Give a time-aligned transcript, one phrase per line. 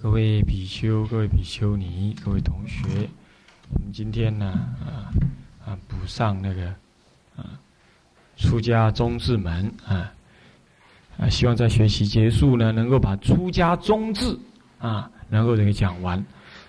[0.00, 2.86] 各位比丘、各位比丘尼、各位同学，
[3.72, 4.46] 我们今天呢，
[4.80, 5.10] 啊
[5.66, 6.68] 啊，补上那个
[7.36, 7.58] 啊
[8.36, 10.12] 出家宗智门啊
[11.18, 14.38] 啊，希望在学习结束呢，能够把出家宗智
[14.78, 16.24] 啊能够这个讲完。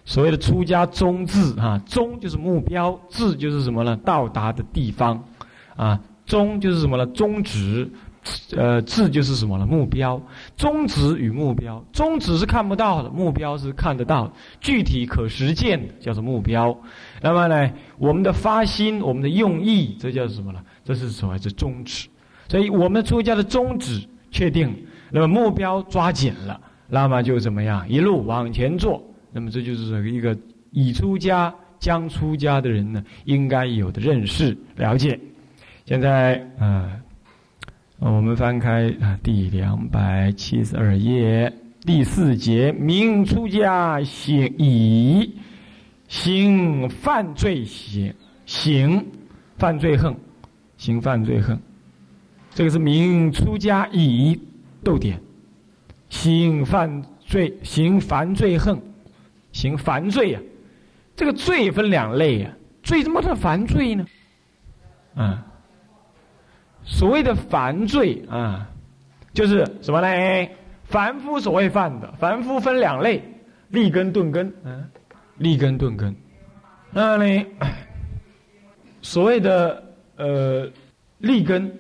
[0.06, 3.96] 所谓的出家宗智啊，宗就是目标，智就是什么呢？
[3.98, 5.24] 到达的地方
[5.76, 7.06] 啊，宗就是什么呢？
[7.06, 7.88] 宗旨。
[8.56, 9.66] 呃，志就是什么呢？
[9.66, 10.22] 目标、
[10.58, 16.78] 宗旨与目标，宗旨是看不到的，目标是看得到，具体可实践的叫做目标。
[17.22, 20.62] 那么呢，我们的发心、我们的用意，这叫什么呢？
[20.84, 22.10] 这是所谓的宗旨。
[22.50, 24.76] 所以，我们出家的宗旨确定，
[25.12, 27.88] 那么目标抓紧了，那么就怎么样？
[27.88, 29.02] 一路往前做。
[29.32, 30.38] 那么，这就是一个
[30.72, 35.18] 已出家、将出家的人呢，应该有的认识、了解。
[35.86, 37.00] 现在，呃。
[38.00, 45.36] 我们翻开啊，第两百七十二页第四节，明出家行以
[46.08, 48.14] 行犯罪行
[48.46, 49.06] 行
[49.58, 50.16] 犯罪恨，
[50.78, 51.60] 行犯罪恨，
[52.54, 54.40] 这个是明出家以
[54.82, 55.20] 逗点，
[56.08, 58.82] 行犯罪行犯罪恨，
[59.52, 60.40] 行犯罪呀，
[61.18, 62.50] 这个罪分两类呀，
[62.82, 64.06] 罪怎么叫犯罪呢？
[65.16, 65.46] 啊。
[66.90, 68.68] 所谓的凡罪啊，
[69.32, 70.50] 就是什么呢？
[70.84, 73.24] 凡夫所谓犯的，凡夫分两类：
[73.70, 74.52] 立根、钝根。
[74.66, 74.90] 嗯，
[75.38, 76.14] 立根、钝根。
[76.92, 77.46] 那呢，
[79.04, 79.84] 所谓的
[80.18, 80.68] 呃
[81.20, 81.72] 立根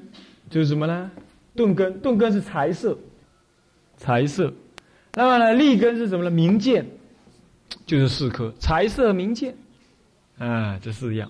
[0.48, 1.10] 就是什么呢？
[1.56, 2.96] 钝根，钝根是财色，
[3.98, 4.54] 财色。
[5.16, 6.30] 那么呢，立根是什么呢？
[6.30, 6.86] 明见，
[7.88, 9.56] 就是四颗：财色、明见。
[10.38, 11.30] 啊，这四样。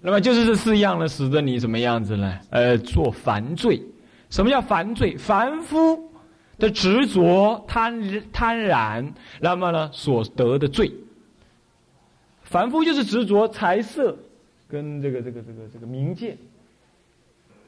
[0.00, 2.38] 那么就是这四样呢，使得你什么样子呢？
[2.50, 3.82] 呃，做凡罪。
[4.30, 5.16] 什么叫凡罪？
[5.16, 6.10] 凡夫
[6.58, 10.92] 的执着、贪贪婪，那么呢所得的罪。
[12.42, 14.16] 凡夫就是执着财色，
[14.68, 16.36] 跟这个这个这个这个名见，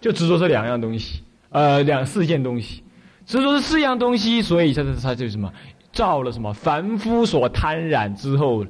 [0.01, 2.85] 就执着这两样东西，呃，两四件东西，
[3.27, 5.53] 执着这四样东西，所以他他他就什么，
[5.93, 8.65] 造了什么凡夫所贪染之后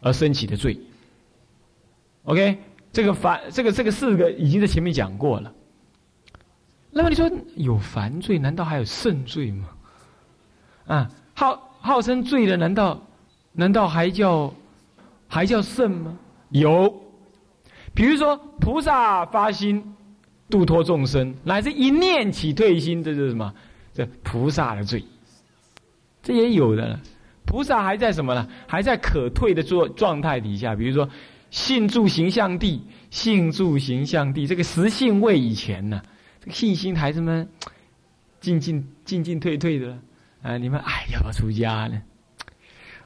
[0.00, 0.78] 而升起的罪。
[2.24, 2.58] OK。
[2.92, 5.52] 这个凡这个这个四个已经在前面讲过了。
[6.90, 9.68] 那么你说有凡罪，难道还有圣罪吗？
[10.86, 13.00] 啊，号号称罪的，难道
[13.52, 14.52] 难道还叫
[15.28, 16.18] 还叫圣吗？
[16.48, 16.92] 有，
[17.94, 19.94] 比如说菩萨发心
[20.48, 23.54] 度脱众生，乃至一念起退心，这是什么？
[23.94, 25.04] 这菩萨的罪，
[26.24, 26.98] 这也有的。
[27.46, 28.48] 菩萨还在什么呢？
[28.66, 31.08] 还在可退的状状态底下，比如说。
[31.50, 36.00] 信住形象地，信住形象地，这个实性位以前呢，
[36.40, 37.48] 这个信心孩子们
[38.40, 39.98] 进进进进退退的，
[40.42, 42.00] 啊，你们哎要不要出家呢？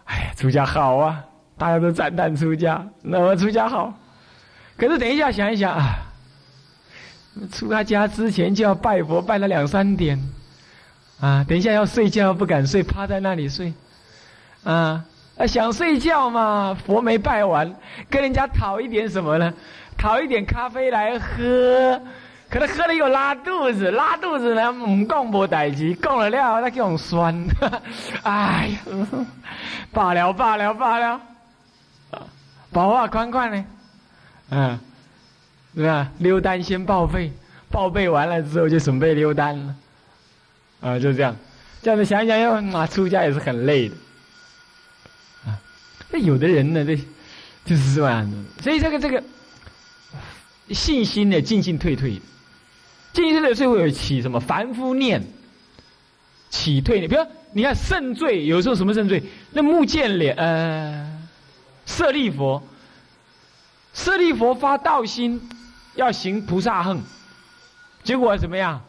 [0.05, 1.25] 哎呀，出家好啊，
[1.57, 3.99] 大家都赞叹出家，那么出家好。
[4.77, 6.13] 可是等一下想一想啊，
[7.51, 10.21] 出他家之前就要拜佛拜了两三点，
[11.19, 13.73] 啊，等一下要睡觉不敢睡，趴在那里睡，
[14.65, 15.05] 啊。
[15.37, 16.77] 啊，想睡觉嘛？
[16.87, 17.75] 佛没拜完，
[18.09, 19.53] 跟人家讨一点什么呢？
[19.99, 22.01] 讨一点咖啡来喝，
[22.49, 27.35] 可能喝了又拉肚子，拉肚子呢，唔讲无代志，讲了了那叫酸。
[28.23, 28.79] 哎呀，
[29.93, 31.21] 罢了罢了罢了，
[32.73, 33.65] 保啊宽宽呢？
[34.51, 34.79] 嗯，
[35.75, 36.09] 对吧？
[36.19, 37.33] 溜单先报废，
[37.71, 39.75] 报备完了之后就准备溜单了。
[40.81, 41.35] 啊，就这样，
[41.83, 43.97] 这样子想想要啊，出家也是很累的。
[46.11, 46.97] 那有的人呢，这
[47.65, 49.23] 就是这样的，所以这个这个
[50.71, 52.21] 信心呢，进进退退，
[53.13, 55.25] 进进退退，会有起什么凡夫念，
[56.51, 57.09] 起退呢？
[57.09, 59.23] 比如你看圣罪，有时候什么圣罪？
[59.51, 61.21] 那目犍连呃，
[61.87, 62.63] 舍利佛，
[63.93, 65.41] 舍利佛发道心，
[65.95, 67.01] 要行菩萨恨，
[68.03, 68.81] 结果怎么样？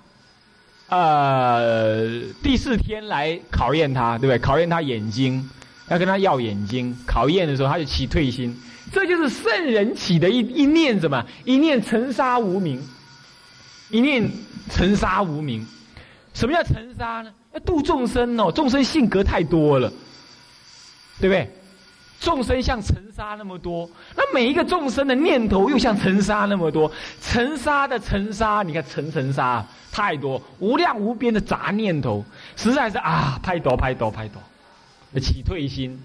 [0.89, 4.37] 呃，第四天来考验他，对不对？
[4.37, 5.49] 考验他眼睛。
[5.87, 8.55] 要跟他要眼睛，考验的时候他就起退心，
[8.91, 11.25] 这就是圣人起的一一念什么？
[11.43, 12.81] 一念尘沙无名，
[13.89, 14.29] 一念
[14.69, 15.65] 尘沙无名。
[16.33, 17.31] 什么叫尘沙呢？
[17.53, 19.89] 要度众生哦，众生性格太多了，
[21.19, 21.49] 对不对？
[22.19, 26.91] 众生像尘沙那么多，那每一个众生的念头又像尘沙那么多，
[27.21, 34.41] 尘沙的尘沙，你看尘尘沙太多，无量无边的杂念头，实在是啊，拍多拍多拍多。
[35.19, 35.99] 起退心，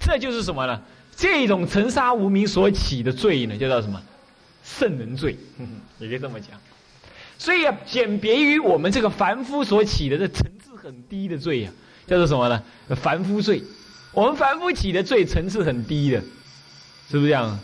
[0.00, 0.80] 这就是什么呢？
[1.16, 4.02] 这种尘沙无名所起的罪呢，叫做什么？
[4.64, 5.36] 圣人罪，
[5.98, 6.58] 也可以这么讲。
[7.38, 11.70] 所以啊，简别于我们这个凡夫所起的这层次很低的罪呀，
[12.06, 12.62] 叫做什么呢？
[12.96, 13.62] 凡夫罪。
[14.12, 16.20] 我们凡夫起的罪层次很低的，
[17.10, 17.58] 是不是这样？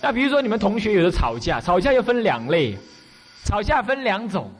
[0.00, 2.76] 那比如说你们同学有的吵架，吵架又分两类，
[3.44, 4.50] 吵架分两种，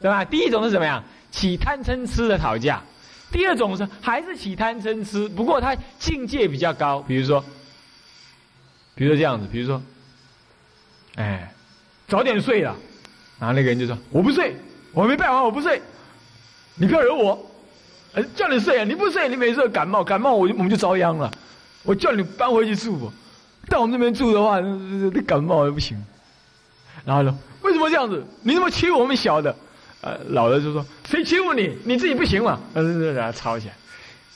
[0.00, 0.24] 对吧？
[0.24, 1.02] 第一种是怎么样？
[1.30, 2.82] 起贪嗔痴的吵架。
[3.30, 7.00] 第二种是还是起贪嗔痴，不过他境界比较高。
[7.02, 7.44] 比如说，
[8.94, 9.82] 比如说这样子，比如说，
[11.16, 11.52] 哎，
[12.08, 12.74] 早点睡了，
[13.38, 14.56] 然后那个人就说：“我不睡，
[14.92, 15.82] 我没办法，我不睡，
[16.76, 17.38] 你不要惹我。”
[18.34, 18.84] 叫你睡啊！
[18.84, 21.30] 你不睡，你每次感冒，感冒我就我们就遭殃了。
[21.82, 23.12] 我叫你搬回去住，
[23.68, 26.02] 到我们这边住的话，那感冒也不行。
[27.04, 28.24] 然后呢，为什么这样子？
[28.42, 29.54] 你怎么欺负我们小的？
[30.00, 31.76] 呃，老的就说：谁欺负你？
[31.84, 32.60] 你自己不行嘛？
[32.74, 32.82] 呃，
[33.12, 33.74] 然后吵起来。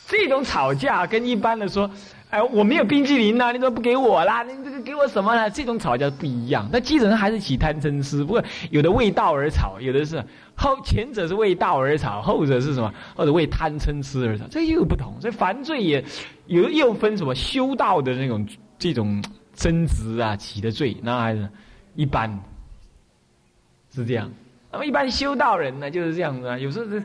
[0.07, 1.91] 这种吵架跟一般的说。
[2.31, 4.45] 哎，我没有冰淇淋呐，你怎么不给我啦？
[4.45, 5.51] 你这个给我什么呢？
[5.51, 8.23] 这种吵架不一样，那基本上还是起贪嗔痴。
[8.23, 10.25] 不过有的为道而吵，有的是
[10.55, 12.95] 后前者是为道而吵，后者是什么？
[13.17, 15.21] 或者为贪嗔痴而吵，这又不同。
[15.21, 16.05] 所以犯罪也
[16.47, 18.47] 有又分什么修道的那种
[18.79, 19.21] 这种
[19.53, 21.49] 争执啊起的罪，那还是
[21.97, 22.39] 一般
[23.93, 24.31] 是这样。
[24.73, 27.03] 那么一般修道人呢就是这样子啊，有时候是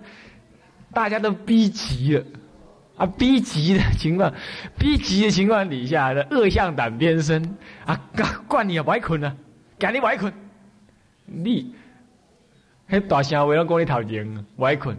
[0.93, 2.23] 大家都逼急了。
[2.97, 4.33] 啊，逼急的情况，
[4.79, 7.99] 逼急的情况底下的恶向胆边生啊！
[8.47, 9.35] 惯你啊，歪困啊，
[9.77, 10.31] 赶你歪困，
[11.25, 11.75] 你，
[12.87, 14.95] 还大声为了讲你头前啊，歪困，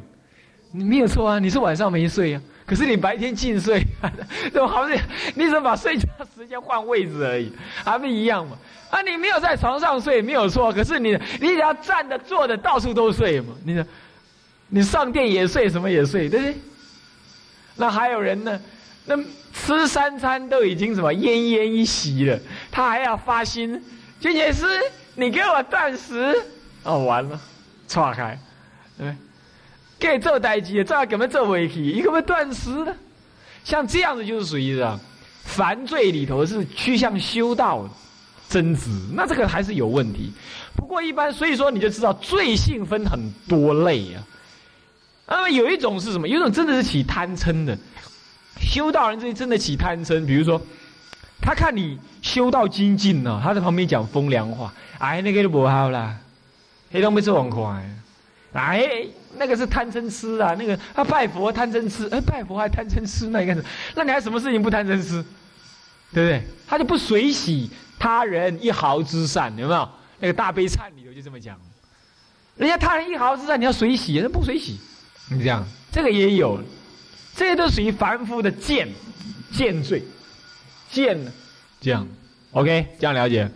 [0.73, 3.83] 你没有错啊，你是晚上没睡啊，可是你白天尽睡，
[4.53, 4.99] 怎么好像
[5.35, 7.53] 你怎么把睡觉时间换位置而已，
[7.85, 8.59] 还不一样嘛？
[8.91, 13.85] 啊，你没有在床上睡没有错，可是你你只要站着坐着到处都睡嘛，你
[14.69, 16.57] 你上殿也睡，什么也睡，对不对？
[17.77, 18.61] 那还有人呢？
[19.09, 19.17] 那
[19.53, 22.37] 吃三餐都已经什么奄奄一息了，
[22.73, 23.81] 他还要发心，
[24.19, 24.67] 金姐师，
[25.15, 26.35] 你给我断食，
[26.83, 27.41] 哦，完了，
[27.87, 28.37] 岔开，
[28.99, 29.15] 对，
[29.99, 32.95] 给做代机，这样根本做不起，你可不断食呢？
[33.65, 34.99] 像这样子就是属于啊，
[35.43, 37.89] 犯罪里头是趋向修道
[38.49, 40.33] 增值，那这个还是有问题。
[40.77, 44.23] 不过一般，所以说你就知道罪性分很多类啊。
[45.27, 46.29] 那么有一种是什么？
[46.29, 47.77] 有一种真的是起贪嗔的，
[48.61, 50.25] 修道人这真的起贪嗔。
[50.25, 50.61] 比如说，
[51.41, 56.17] 他看你修道精进呢，他在旁边讲风凉话，哎，那个就不好啦，
[56.93, 57.85] 黑东没吃完快，
[58.61, 59.07] 哎，
[59.37, 63.69] 那个是贪嗔痴啊，那个他拜佛贪嗔痴，哎，拜佛还贪嗔痴，那你干什么？
[63.95, 65.25] 那你还什么事情不贪嗔痴？
[66.13, 66.43] 对不对？
[66.67, 69.89] 他就不随喜他人一毫之善，有没有？
[70.19, 71.59] 那个大悲忏里头就这么讲，
[72.57, 74.79] 人家他人一毫之善，你要随喜，那不随喜。
[75.29, 76.59] 你这样，这个也有，
[77.35, 78.89] 这些都属于凡夫的贱，
[79.53, 80.03] 贱罪，
[80.91, 81.33] 贱呢，
[81.81, 82.07] 这样
[82.53, 83.51] ，OK，这样了解，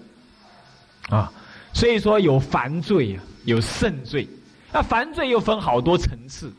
[1.08, 1.32] 啊，
[1.72, 4.28] 所以说有凡罪啊，有圣罪，
[4.72, 6.52] 那凡罪又分好多层次，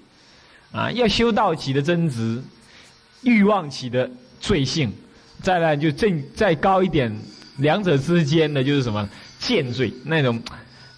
[0.72, 2.42] 啊，要修道起的真执，
[3.24, 4.10] 欲望起的
[4.40, 4.92] 罪性，
[5.42, 7.16] 再来就正再高一点，
[7.58, 9.08] 两者之间的就是什么
[9.40, 10.42] 贱罪那种。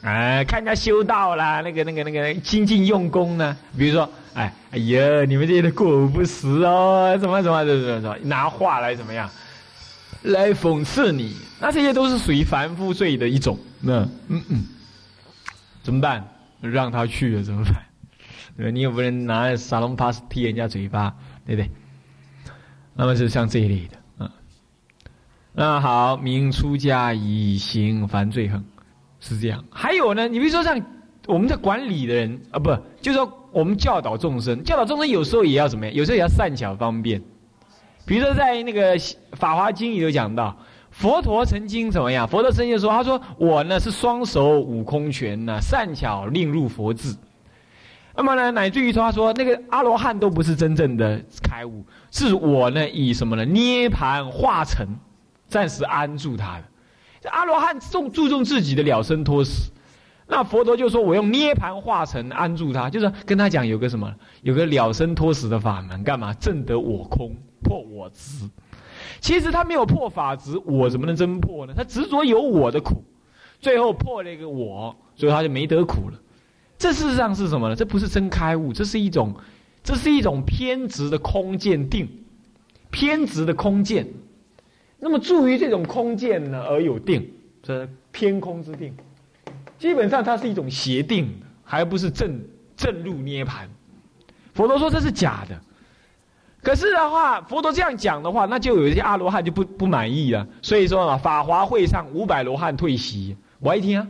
[0.01, 3.55] 哎，看人家修道啦，那个、那个、那个精进用功呢。
[3.77, 9.29] 比如说，哎，哎呀，你们这些过午不食哦，怎么怎么怎么怎么，拿话来怎么样，
[10.23, 13.57] 来讽刺你，那这些都是属于凡夫罪的一种。
[13.79, 14.63] 那，嗯嗯，
[15.83, 16.27] 怎么办？
[16.69, 17.75] 让他去了怎么办？
[18.57, 21.15] 对你又不能拿沙龙 pass 踢人家嘴巴，
[21.45, 21.71] 对不对？
[22.95, 24.31] 那么是像这一类的，嗯。
[25.53, 28.63] 那好，明出家以行犯罪行。
[29.19, 30.79] 是这样，还有呢，你比如说像
[31.27, 35.95] 我们在管理的人啊，不，就是说我们教导众生，教导众生有时候也要怎么样？
[35.95, 37.21] 有时候也要善巧方便。
[38.05, 38.99] 比如说在那个
[39.31, 40.57] 《法华经》里头讲到，
[40.93, 42.27] 佛陀曾经怎么样？
[42.27, 47.13] 佛陀曾经说，他说我呢是双手悟空拳呢，善巧令入佛智。
[48.15, 53.43] 那么呢，乃至于说他说那个阿罗汉都不是真正的开悟，是我呢以什么呢？
[53.43, 54.87] 涅盘化成，
[55.47, 57.29] 暂时安住他的。
[57.31, 59.71] 阿罗汉重注重自己的了生脱死，
[60.27, 68.47] 那佛陀就说：“我用涅盘化成安住他，就是跟他讲有个什么，有个了生脱死的法门，干嘛证得我空，破我执。
[69.19, 71.73] 其实他没有破法执，我怎么能真破呢？
[71.75, 73.03] 他执着有我的苦，
[73.59, 76.19] 最后破了一个我，所以他就没得苦了。
[76.77, 77.75] 这事实上是什么呢？
[77.75, 79.33] 这不是真开悟，这是一种，
[79.83, 82.07] 这是一种偏执的空见定，
[82.91, 84.07] 偏执的空见。”
[84.99, 87.29] 那么，助于这种空见呢而有定，
[87.61, 88.93] 这偏空之定，
[89.77, 91.29] 基本上它是一种邪定，
[91.63, 92.41] 还不是正
[92.77, 93.69] 正入涅盘。
[94.53, 95.61] 佛陀说这是假的，
[96.63, 100.47] 可是的话，佛陀这样讲的话，那就有一些阿罗汉就不不满意了。
[100.61, 104.07] 所以说嘛，法华会上五百罗汉退席，我一听啊，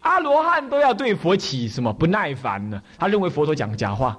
[0.00, 2.82] 阿罗汉都要对佛起什么不耐烦呢？
[2.98, 4.18] 他认为佛陀讲假话，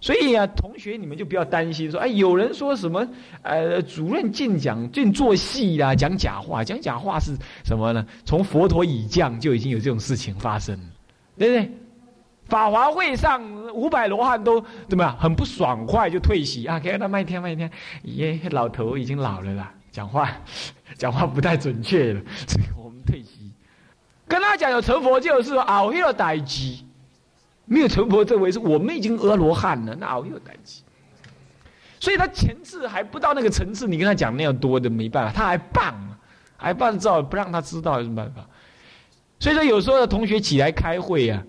[0.00, 3.06] 所以啊，同学你们就不要担心说，哎，有人说什么，
[3.42, 8.04] 呃，主任净讲净做戏啦，讲假话，讲假话是什么呢？
[8.24, 10.76] 从佛陀已降就已经有这种事情发生，
[11.38, 11.72] 对不对？
[12.50, 13.40] 法华会上
[13.72, 15.16] 五百罗汉都怎么样？
[15.16, 17.70] 很不爽快就退席啊，给他慢一天慢一天，
[18.02, 20.30] 耶，老头已经老了啦，讲话
[20.98, 23.50] 讲话不太准确了，所以我们退席。
[24.28, 26.84] 跟他讲有成佛就是熬夜待机。
[27.66, 30.82] 没有成佛这回事，我们已经阿罗汉了，那熬有担心？
[32.00, 35.94] 所以他前次还不到那个层次，你跟他讲那样多的没办法，他还棒，
[36.56, 38.44] 还办照不让他知道有什么办法？
[39.38, 41.40] 所以说有时候同学起来开会啊，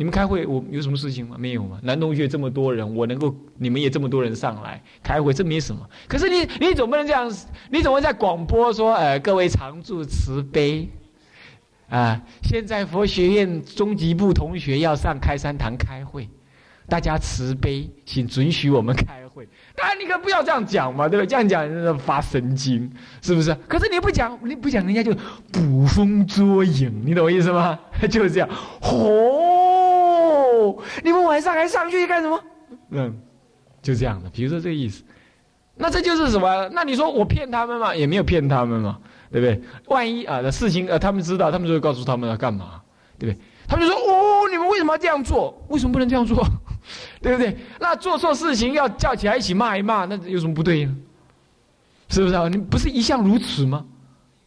[0.00, 1.36] 你们开会我有什么事情吗？
[1.38, 1.78] 没有吗？
[1.82, 5.86] 男同学这么多人，我能够你们也这么多人上来开会，这没什么。
[6.08, 7.30] 可是你你总不能这样，
[7.70, 10.88] 你怎么在广播说，呃，各位常住慈悲。
[11.90, 12.18] 啊！
[12.44, 16.26] 现在佛学院中级部同学要上开山堂开会，
[16.88, 19.48] 大家慈悲，请准许我们开会。
[19.74, 21.28] 当然，你可不要这样讲嘛，对不对？
[21.28, 22.88] 这样讲是发神经，
[23.20, 23.52] 是不是？
[23.66, 25.12] 可是你不讲，你不讲，人家就
[25.52, 27.76] 捕风捉影，你懂我意思吗？
[28.08, 28.48] 就是这样。
[28.82, 29.39] 哦，
[31.02, 32.42] 你们晚上还上去干什么？
[32.90, 33.20] 嗯，
[33.82, 34.28] 就这样的。
[34.30, 35.02] 比如说这个意思，
[35.76, 36.68] 那这就是什么？
[36.72, 37.94] 那你说我骗他们嘛？
[37.94, 38.98] 也没有骗他们嘛。
[39.32, 39.62] 对不对？
[39.86, 42.82] 万一啊，的事情呃，他们知道，他们就会告诉他们要干嘛，
[43.16, 43.40] 对不对？
[43.68, 45.56] 他们就说：“哦，你们为什么要这样做？
[45.68, 46.44] 为什么不能这样做？
[47.22, 47.56] 对不对？
[47.78, 50.96] 那做错事情要叫起来一起骂一骂，那有什么不对呢？
[52.08, 52.48] 是不是啊？
[52.48, 53.86] 你不是一向如此吗？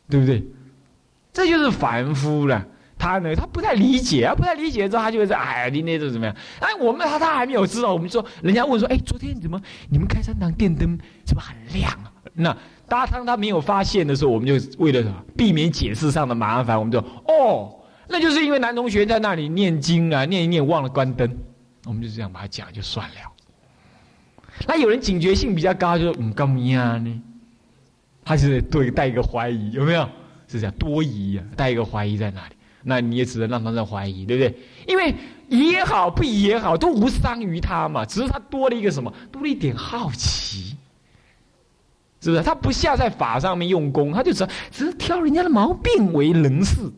[0.09, 0.45] 对不对？
[1.31, 2.67] 这就是凡夫了。
[3.03, 6.35] 他呢，他不太理解啊，不太理解之后，他就会说：哎，你那种怎么样？
[6.59, 7.93] 哎，我们他他还没有知道。
[7.93, 12.11] 我们说，人家问说：哎，昨天怎么你们开三堂电灯怎么很亮啊？
[12.33, 12.55] 那。”
[12.85, 15.01] 当他没有发现的时候，我们就为了
[15.35, 17.73] 避免解释上的麻烦，我们就哦，
[18.07, 21.35] 那就是因为男同学在那里念经啊，念一念忘了关灯，
[21.85, 23.15] 我们就这样把他讲就算了。
[24.67, 26.55] 那有人警觉性比较高，就说嗯，干嘛
[26.99, 27.21] 呢？
[28.23, 30.07] 他就是对带一个怀疑，有没有？
[30.47, 34.55] 是这样多疑啊，带一个怀疑在那里，那你也只能让他在怀疑，对不对？
[34.87, 35.15] 因为
[35.47, 39.13] 也好，不也好，都无伤于他嘛，只是他多了一个什么？
[39.31, 40.75] 多了一点好奇。
[42.21, 46.89] 是不是他不下在法上面用功，他就只只是挑人家的毛病为人事，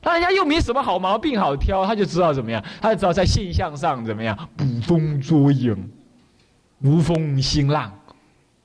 [0.00, 5.90] 他人家又没什么好毛病好挑，他就知道怎么样，他就知道在现象上怎么样捕风捉影，
[6.80, 7.92] 无风兴浪，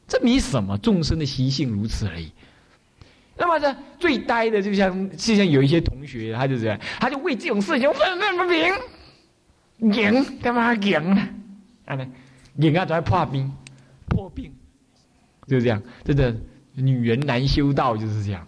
[0.07, 2.31] 这没什么，众生的习性如此而已。
[3.35, 11.29] 那么这最呆的，就像就像有一些同学，他就这样，他就为这种事情愤愤不平，赢干嘛赢呢？
[11.85, 11.97] 啊，
[12.57, 13.49] 赢啊，就要破病，
[14.09, 14.51] 破病。
[15.47, 16.35] 就是这样，真的，
[16.73, 18.45] 女人难修道就是这样。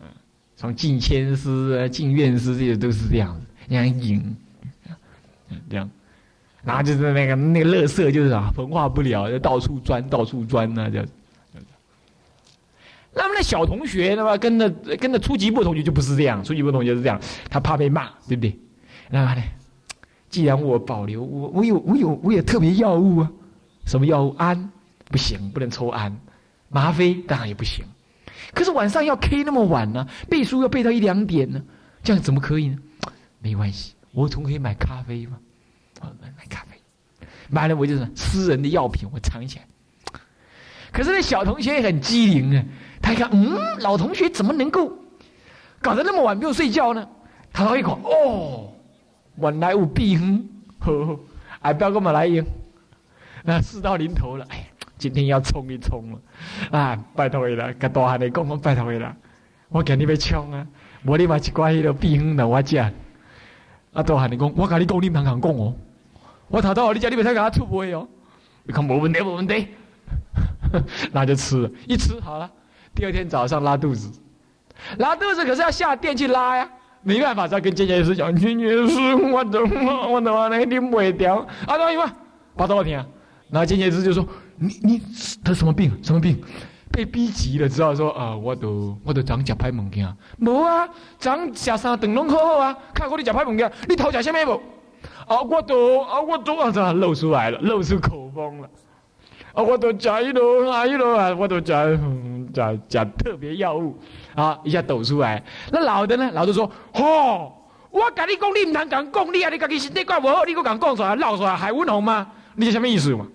[0.00, 0.06] 嗯，
[0.54, 4.36] 从进谦师、进院师这些都是这样子，这样引，
[5.70, 5.90] 这样，
[6.62, 11.06] 然后就是那个那个乐色就是啊，焚化不了，就到处钻，到处钻呢，这样。
[13.14, 18.58] 那么那小同学，那么跟着跟着初级部同学就不是这样，初级部同学是这样，他怕被骂，对不对？
[19.10, 19.42] 那么呢，
[20.30, 23.30] 既然我保留，我我有我有我有特别药物啊，
[23.84, 24.70] 什么药物安？
[25.10, 26.16] 不行，不能抽安，
[26.70, 27.84] 吗啡当然也不行。
[28.54, 31.62] 可是晚上要 K 那么晚呢，背书要背到一两点呢，
[32.02, 32.78] 这样怎么可以呢？
[33.40, 35.38] 没关系，我总可以买咖啡嘛，
[36.00, 39.66] 买买咖啡，买了我就是私人的药品，我藏起来。
[40.90, 42.64] 可是那小同学也很机灵啊，
[43.02, 44.90] 他一看，嗯，老同学怎么能够
[45.80, 47.06] 搞得那么晚没有睡觉呢？
[47.52, 48.72] 他喝一口，哦，
[49.36, 51.20] 晚来无病，呵呵，
[51.60, 52.46] 哎，不要跟我来用，
[53.44, 54.68] 那事到临头了，哎。
[54.98, 56.96] 今天要冲一冲了，啊！
[57.16, 59.16] 拜托你了，跟大汉你讲，我拜托你了，
[59.68, 60.64] 我今日要冲啊！
[61.04, 62.76] 无你买一罐迄个冰粉来我食。
[62.78, 62.92] 啊，
[64.06, 65.74] 大汉你讲，我跟你讲，你唔通讲哦。
[66.46, 68.06] 我头头你家你别太给他出卖哦。
[68.62, 69.66] 你看没问题，没问题。
[71.10, 72.48] 那就吃，一吃好了。
[72.94, 74.10] 第二天早上拉肚子，
[74.98, 76.68] 拉肚子可是要下店去拉呀，
[77.02, 81.36] 没办法再跟建业师讲，建业师我怎么我怎么那拎不掉？
[81.66, 82.04] 啊，等一会，
[82.56, 83.04] 把多少天？
[83.50, 84.26] 然后建业师就说。
[84.64, 85.02] 你你
[85.42, 85.90] 得什么病？
[86.04, 86.40] 什么病？
[86.92, 90.06] 被逼急了，知道说啊，我都我都长食歹物件。
[90.38, 92.76] 无啊，长食三顿拢好好啊。
[92.94, 94.62] 看过你食歹物件，你偷食什么无？
[95.26, 98.70] 啊，我都啊，我都啊，这露出来了，露出口风了。
[99.52, 101.66] 啊，我都食一路啊一路啊，我都食
[102.54, 103.98] 食食特别药物
[104.34, 105.42] 啊，一下抖出来。
[105.70, 106.30] 那老的呢？
[106.32, 107.52] 老的说：吼，
[107.90, 112.26] 我跟你讲，你唔通讲讲，你啊，你家己身体怪不好，你搁讲讲出来，闹出来还温红吗？
[112.56, 113.26] 你是什么意思嘛？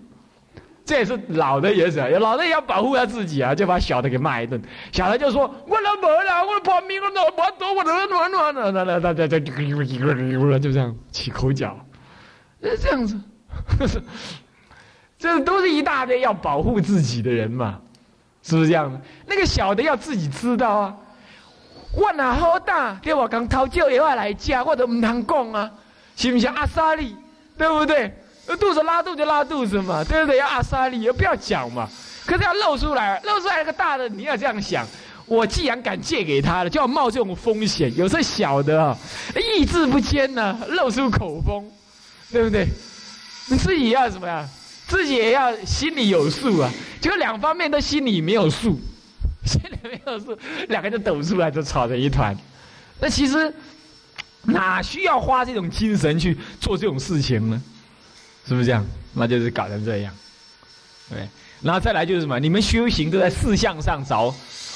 [0.86, 4.62] 这也是老的也是，老的也要保护他自己啊，就把小的给骂一顿。
[4.94, 11.78] 小的就说：“我都没了，我跑命了，我我躲我暖暖暖的，那那那那那就就就就就这样起口角，
[12.64, 13.20] 是这样子。
[15.20, 17.80] 这都是一大堆要保护自己的人嘛，
[18.44, 19.02] 是不是这样的？
[19.26, 20.96] 那个小的要自己知道啊。
[21.94, 25.72] 我哪好大，对我刚偷酒也要来家，我都唔通讲啊，
[26.16, 27.16] 是不是阿萨利？
[27.58, 28.14] 对不对？
[28.60, 30.38] 肚子拉肚子拉肚子嘛，对不对？
[30.38, 31.90] 要阿萨利，不要讲嘛。
[32.26, 34.86] 可是要露出来，露出来那个大的，你要这样想。
[35.26, 37.94] 我既然敢借给他了，就要冒这种风险。
[37.98, 38.96] 有时候小的啊，
[39.58, 41.66] 意志不坚呢，露出口风，
[42.32, 42.68] 对不对？
[43.50, 44.48] 你自己要怎么样？
[44.88, 46.72] 自己也要心里有数啊。
[47.00, 48.80] 就两方面都心里没有数，
[49.46, 50.38] 心里没有数，
[50.70, 52.36] 两个人抖出来就吵成一团。
[53.00, 53.54] 那其实
[54.44, 57.62] 哪需要花这种精神去做这种事情呢？
[58.48, 58.84] 是不是这样？
[59.14, 60.14] 那就是搞成这样，
[61.10, 61.28] 对。
[61.62, 62.40] 然后再来就是什么？
[62.40, 64.34] 你们修行都在四相上找。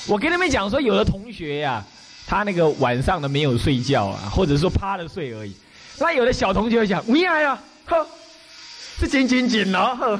[0.07, 1.83] 我跟你们讲说，有的同学呀，
[2.25, 5.55] 他那个晚上的没有睡觉啊，或者说趴着睡而已。
[5.99, 8.07] 那有的小同学会讲：“喂呀，呵，
[9.01, 10.20] 是紧紧紧了，呵，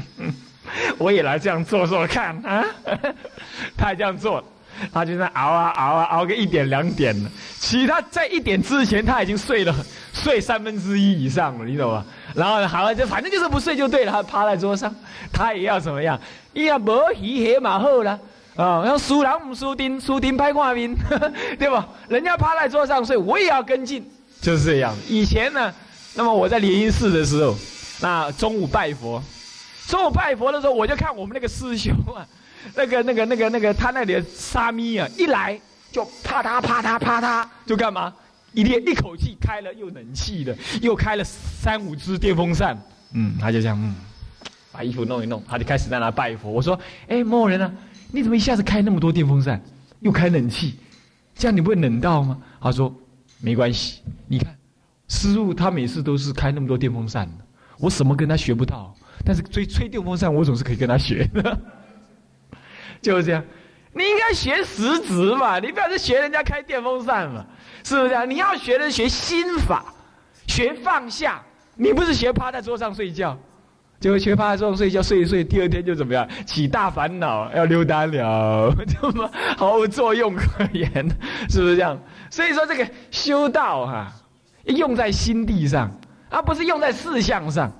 [0.98, 2.62] 我也来这样做做看啊。
[3.78, 4.44] ”他也这样做，
[4.92, 7.30] 他就在熬啊熬啊熬个一点两点了。
[7.58, 9.74] 其他在一点之前，他已经睡了
[10.12, 12.04] 睡三分之一以上了，你懂吗？
[12.34, 14.12] 然后好了，就反正就是不睡就对了。
[14.12, 14.94] 他趴在桌上，
[15.32, 16.20] 他也要怎么样？
[16.52, 18.18] 要无鱼黑马后啦。
[18.56, 20.94] 啊，要输人不输丁，输丁拍挂面，
[21.58, 21.88] 对吧？
[22.08, 24.04] 人家趴在桌上睡，我也要跟进，
[24.42, 24.92] 就是这样。
[25.08, 25.72] 以前呢，
[26.14, 27.56] 那么我在莲音寺的时候，
[28.00, 29.22] 那中午拜佛，
[29.86, 32.26] 中午拜佛的时候，我就看我们那个师兄啊，
[32.76, 38.12] 那个、那个、那个、那个，他那里的沙弥啊，一来就啪嗒啪嗒啪嗒，就干嘛？
[38.52, 42.76] 一列一口气开了又冷气的，又开了三五只电风扇，
[43.12, 43.94] 嗯，他就这样，嗯，
[44.72, 46.50] 把衣服弄一弄，他就开始在那拜佛。
[46.50, 47.70] 我说，哎，某某人啊？
[48.10, 49.62] 你怎么一下子开那么多电风扇，
[50.00, 50.78] 又开冷气，
[51.34, 52.38] 这样你不会冷到吗？
[52.60, 52.92] 他说
[53.40, 54.56] 没关系，你看
[55.08, 57.44] 师傅他每次都是开那么多电风扇的，
[57.78, 61.58] 我什么跟他学不到，但是吹吹电风扇我总是可以跟他学的，
[63.00, 63.44] 就是这样。
[63.94, 67.44] 你应该学实质嘛，你不要是学人家开电风扇嘛，
[67.82, 68.28] 是不是这样？
[68.28, 69.84] 你要学的学心法，
[70.46, 71.42] 学放下，
[71.74, 73.36] 你不是学趴在桌上睡觉。
[74.00, 80.88] 就学趴在桌上睡觉睡一睡，第二天就怎么样起大烦恼，要溜达了， 这么毫无作用可言，
[81.48, 81.98] 是不是这样？
[82.30, 84.12] 所以说这个修道哈，
[84.66, 85.90] 用在心地上，
[86.30, 87.72] 而不是用在事项上。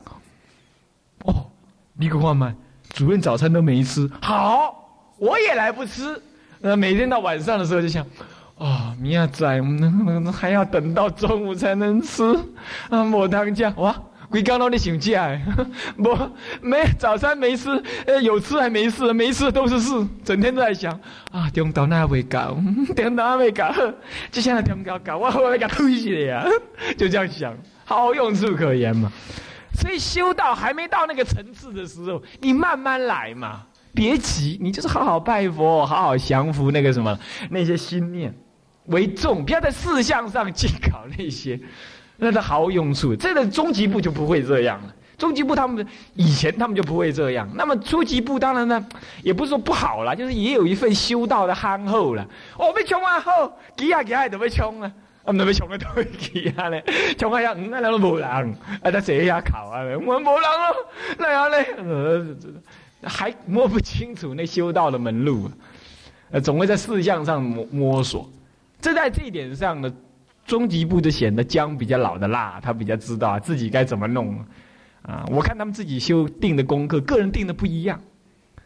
[1.24, 1.50] 哦，
[1.94, 2.54] 你可看嘛，
[2.90, 4.74] 主任早餐都没吃，好，
[5.18, 6.20] 我也来不吃。
[6.60, 8.04] 那每天到晚上的时候就想，
[8.58, 9.62] 啊，明仔
[10.32, 12.22] 还要等到中午才能吃，
[12.90, 13.94] 啊，抹汤酱哇。
[14.30, 15.40] 鬼刚到你想家，
[15.96, 16.14] 不
[16.60, 20.92] 没早餐没吃，呃有吃还没事，没吃都是事，整天都在想
[21.32, 22.54] 啊，中岛那未搞，
[22.94, 23.72] 中岛未搞，
[24.30, 26.46] 接下来中岛搞，我我要给推起来呀，
[26.98, 27.56] 就这样想，
[27.88, 29.10] 毫无用处可言嘛。
[29.72, 33.62] 所以修道还没到那个层次的时候，你慢慢来嘛，
[33.94, 38.34] 别急，你就是好好拜佛，好好降服那个什么那些心念
[38.86, 41.58] 为重，不要在事项上去搞那些。
[42.20, 43.14] 那是毫无用处。
[43.14, 44.94] 这个中级部就不会这样了。
[45.16, 47.48] 中级部他们以前他们就不会这样。
[47.54, 48.84] 那么初级部当然呢，
[49.22, 52.26] 也不是说不好了，就是也有一份修道的憨厚了。
[52.56, 54.48] 哦，被冲啊，好，几下几下都被
[55.28, 56.82] 穷啊，啊，都被穷的都会几下嘞，
[57.18, 60.76] 穷啊，嗯，那都无人，啊，他这下考啊，我无人咯，
[61.18, 61.66] 那样嘞，
[63.02, 65.50] 还摸不清楚那修道的门路，
[66.30, 68.28] 呃，总会在事项上摸摸索。
[68.80, 69.92] 这在这一点上呢。
[70.46, 74.34] 中级部就显得姜比较老的辣，他比较知道自己该怎么弄，
[75.02, 78.00] 啊，我看他们自己修定的功课，个人定的不一样，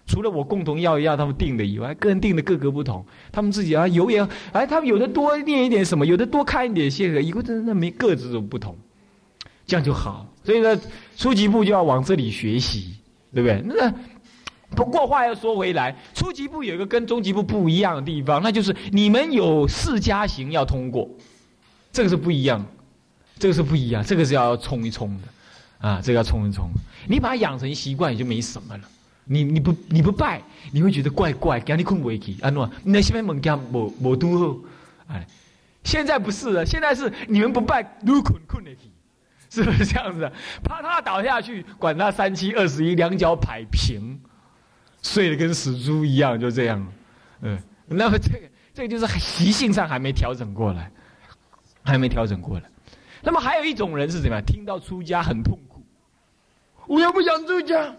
[0.07, 8.77] 除了我共同要一要他们定的以外，个人定的各个不同，他们自己啊有也，哎，他们有的多念一点什么，有的多看一点些个，以后真的没各自都不同，
[9.67, 10.27] 这样就好。
[10.45, 10.79] 所以呢，
[11.17, 12.97] 初级部就要往这里学习，
[13.33, 13.63] 对不对？
[13.65, 13.95] 那
[14.75, 21.09] 不过话又说回来，初级部有一个跟中级部不一样的地方，那就是你们有四家行要通过。
[21.93, 22.65] 这个是不一样，
[23.39, 26.71] 这个是不一样，这个是要冲一冲的，啊，这个要冲一冲。
[27.07, 28.85] 你把它养成习惯，也就没什么了。
[29.25, 32.39] 你你不你不拜，你会觉得怪怪，给你困不起。
[32.43, 34.61] 安诺，你那西边猛家某某都后，
[35.09, 35.27] 哎，
[35.85, 38.91] 现在不是了，现在是你们不拜都困困得起，
[39.51, 40.31] 是不是这样子？
[40.63, 44.21] 怕他倒下去，管他三七二十一，两脚摆平，
[45.03, 46.87] 睡得跟死猪一样，就这样。
[47.41, 48.39] 嗯，那么这个
[48.75, 50.91] 这个就是习性上还没调整过来。
[51.85, 52.71] 还没调整过来，
[53.23, 54.45] 那么还有一种人是怎么样？
[54.47, 55.85] 听到出家很痛苦，
[56.87, 57.93] 我又不想出家，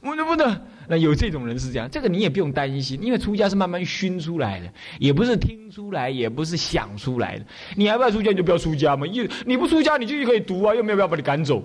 [0.00, 0.60] 我能不能？
[0.88, 7.44] 那有这种人是这样，这个你也不用担心，因为出家是慢慢熏出来的，也不是听出来，也不是想出来的。
[7.74, 9.04] 你要不要出家，你就不要出家嘛。
[9.04, 11.60] 你你不出家，你就可以读啊，又没有必要把你赶走，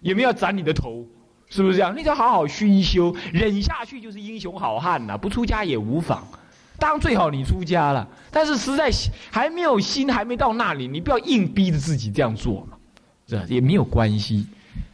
[0.00, 1.06] 也没有斩你的头，
[1.48, 1.96] 是不是这样？
[1.96, 5.16] 你就好好熏修，忍下去就是英雄好汉呐。
[5.16, 6.26] 不出家也无妨，
[6.78, 8.06] 当然最好你出家了。
[8.30, 8.90] 但是实在
[9.30, 12.76] 还没有心，还没到那里，你不要硬逼着自己这样做嘛，
[13.26, 14.46] 这也没有关系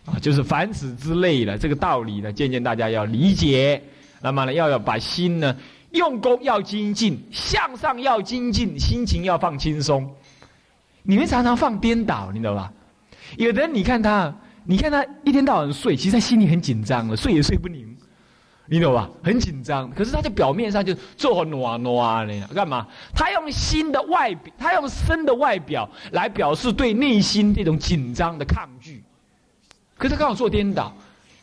[0.04, 0.18] 啊。
[0.20, 3.82] 就是凡此之类的这个道理呢，渐渐大家要理解。
[4.20, 5.56] 那么呢，要要把心呢
[5.92, 10.08] 用功要精进，向上要精进，心情要放轻松。
[11.02, 12.72] 你们常常放颠倒，你知道吧？
[13.36, 14.34] 有的人你看他。
[14.64, 17.84] 你看他一天到晚睡，其实他心里很紧张的，睡也睡不宁，
[18.66, 19.10] 你懂吧？
[19.20, 22.86] 很紧张，可是他在表面上就做暖暖的，干嘛？
[23.12, 28.81] 他用心的外表，他用身的外表来表示对内心这种紧张的抗拒。
[30.02, 30.92] 可是刚好做颠倒，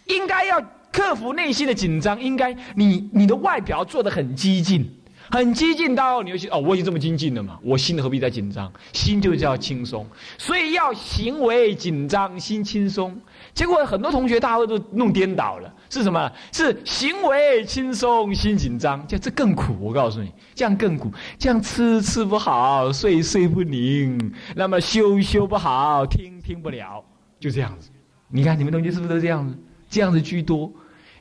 [0.07, 4.93] 应该要克服内心的紧张，应该你你的外表做的很激进。
[5.31, 8.69] 很激进到你就心哦，我已经这么精进了嘛，我心何必再紧张？
[8.91, 10.05] 心就叫轻松，
[10.37, 13.15] 所以要行为紧张，心轻松。
[13.53, 16.29] 结果很多同学大会都弄颠倒了，是什么？
[16.51, 19.77] 是行为轻松，心紧张，这这更苦。
[19.79, 27.05] 我告诉你，这样更苦，这样吃吃不好，睡睡不宁，那么修修不好，听听不了，
[27.39, 27.91] 就这样子。
[28.29, 29.57] 你看你们同学是不是都这样子？
[29.89, 30.71] 这样子居多。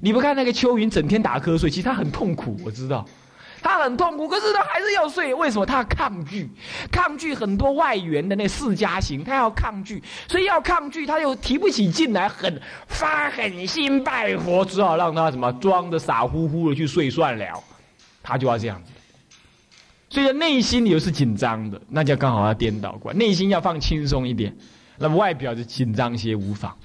[0.00, 3.04] 你不看那个秋云整天打瞌睡，其实他很痛苦，我知道。
[3.60, 5.34] 他很痛苦，可是他还是要睡。
[5.34, 5.66] 为什么？
[5.66, 6.48] 他抗拒，
[6.92, 17.60] 抗拒很多外缘的那四家行，他要抗拒，所以要抗拒，他又提不起劲来，很发狠心拜佛，只好让他什么装的傻乎乎的去睡算了。
[18.22, 18.92] 他就要这样子，
[20.10, 24.56] 所以内心里又是紧张的，那就刚好要颠倒过来，内心要放轻松一点，
[24.98, 26.76] 那么外表就紧张些无妨。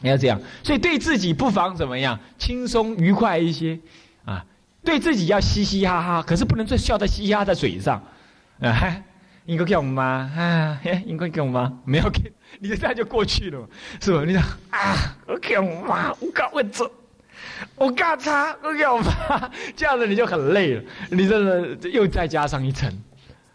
[0.00, 3.78] 你要这样，所以对自己不妨怎么样，轻松愉快一些
[4.24, 4.44] 啊。
[4.84, 8.02] 对自己要嘻嘻哈哈，可是不能再笑在嘻嘻哈哈在嘴上，
[8.60, 8.96] 啊，
[9.44, 10.30] 应该叫我吗？
[10.34, 11.80] 啊，应该叫我吗？
[11.84, 13.68] 没有给，你这样就过去了，
[14.00, 14.22] 是吧？
[14.24, 16.90] 你讲啊，我叫我妈，我搞我做，
[17.74, 22.90] 我干他，我叫我妈，这样子你就很累了，你这个又再加上一层，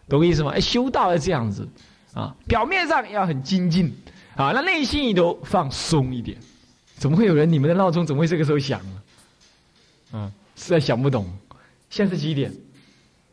[0.08, 0.52] 懂我意思吗？
[0.54, 1.66] 哎，修道要这样子
[2.12, 3.92] 啊，表面上要很精进
[4.36, 6.36] 啊，那内心里头放松一点。
[6.96, 7.50] 怎么会有人？
[7.50, 9.02] 你们的闹钟怎么会这个时候响呢？
[10.12, 10.32] 嗯。
[10.56, 11.26] 实在想不懂，
[11.90, 12.52] 现在是几点？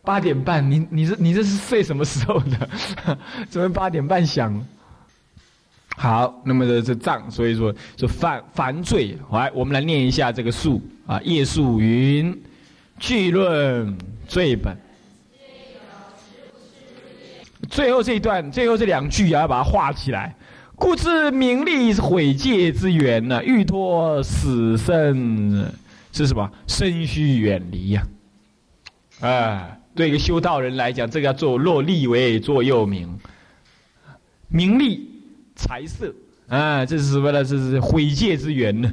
[0.02, 0.70] 八点半。
[0.70, 2.70] 你你这你这是睡什么时候的？
[3.48, 4.66] 怎么八点半响？
[5.98, 9.16] 好，那么这这藏，所以说说犯犯罪。
[9.32, 11.22] 来，我们来念一下这个数啊。
[11.24, 12.36] 叶树云，
[13.00, 13.96] 句论
[14.28, 14.76] 罪本。
[17.70, 20.36] 最后这一段，最后这两句也要把它画起来。
[20.82, 25.72] 故知名利毁戒之源呢，欲脱死生。
[26.12, 26.52] 是什么？
[26.66, 28.04] 身须远离呀！
[29.20, 33.08] 哎，对一个修道人来讲，这个要做落利为座右铭。
[34.48, 35.08] 名利、
[35.56, 36.12] 财色，
[36.48, 37.44] 啊，这是什么呢？
[37.44, 38.92] 这是毁戒之源呢。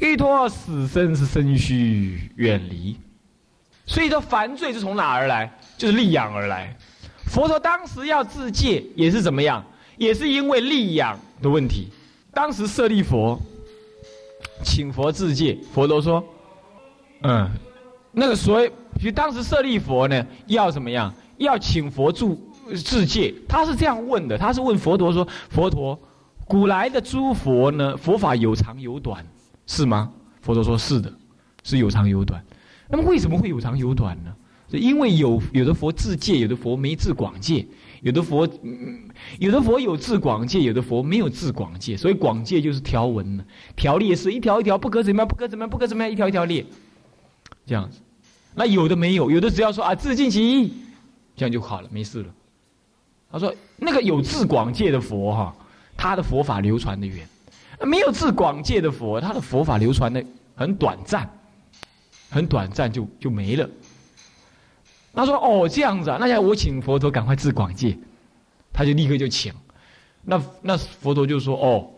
[0.00, 2.96] 欲脱死生是身须远离，
[3.84, 5.52] 所以说凡罪是从哪而来？
[5.76, 6.74] 就是利养而来。
[7.26, 9.62] 佛陀当时要自戒，也是怎么样？
[10.00, 11.88] 也是因为利养的问题。
[12.34, 13.38] 当时舍利佛。
[14.62, 16.22] 请佛自戒，佛陀说
[17.24, 17.50] ：“嗯，
[18.12, 21.10] 那个所以，其实当时舍利佛呢，要怎么样？
[21.38, 22.38] 要请佛助
[22.84, 23.34] 自戒。
[23.48, 25.98] 他是这样问的，他是问佛陀说：‘佛陀，
[26.44, 29.26] 古来的诸佛呢，佛法有长有短，
[29.66, 31.10] 是吗？’佛陀说：‘是的，
[31.62, 32.44] 是有长有短。’
[32.90, 34.30] 那么为什么会有长有短呢？
[34.72, 37.66] 因为有有的佛自戒，有的佛没自广戒。”
[38.02, 38.48] 有的佛，
[39.38, 43.44] 有的佛有自广界，有的佛没有自广界，所以广界就是条文呢，
[43.76, 46.64] 条列是一条一条不可怎么样，不可怎么样，不可怎么样，一条一条列，
[47.66, 48.00] 这样子。
[48.54, 50.72] 那有的没有，有的只要说啊自尽其意，
[51.36, 52.34] 这样就好了，没事了。
[53.30, 55.54] 他说那个有自广界的佛哈，
[55.96, 57.24] 他的佛法流传的远；
[57.86, 61.30] 没有自广界的佛，他的佛法流传的很短暂，
[62.30, 63.68] 很短暂就就没了。
[65.12, 67.98] 他说：“哦，这样子啊，那要我请佛陀赶快治广戒。”
[68.72, 69.52] 他就立刻就请。
[70.22, 71.90] 那那佛陀就说：“哦，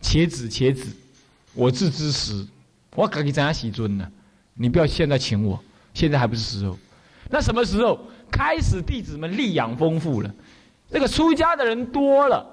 [0.00, 0.86] 且止且止，
[1.54, 2.46] 我自知时，
[2.94, 4.08] 我赶紧在他洗尊呢。
[4.54, 5.62] 你不要现在请我，
[5.94, 6.78] 现在还不是时候。
[7.30, 7.98] 那什么时候
[8.30, 10.34] 开始弟子们力养丰富了，
[10.90, 12.46] 那个出家的人多了，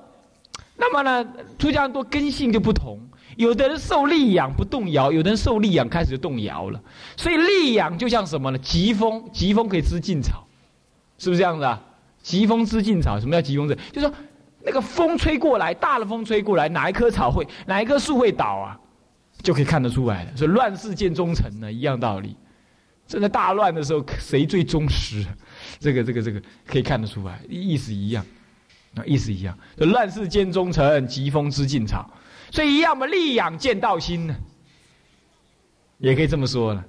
[0.79, 2.99] 那么呢，出家人多根性就不同。”
[3.37, 6.81] 有的人受力养不动摇，有的人受力养开始就动摇了。
[7.15, 8.57] 所以力养就像什么呢？
[8.57, 10.45] 疾风，疾风可以知劲草，
[11.17, 11.81] 是不是这样子啊？
[12.21, 13.77] 疾风知劲草，什么叫疾风知？
[13.93, 14.13] 就是说
[14.65, 18.77] 那个风吹过来，大的风吹过来，哪一棵草会，哪一棵树会倒啊？
[19.41, 20.35] 就可以看得出来了。
[20.35, 22.35] 所以乱世见忠臣呢，一样道理。
[23.07, 25.25] 正在大乱的时候，谁最忠实？
[25.79, 28.25] 这个这个这个可以看得出来，意思一样。
[28.91, 32.10] 那意思一样，就乱世间忠臣，疾风知劲草，
[32.52, 34.36] 所以一样嘛，利养见道心呢，
[35.99, 36.84] 也可以这么说了，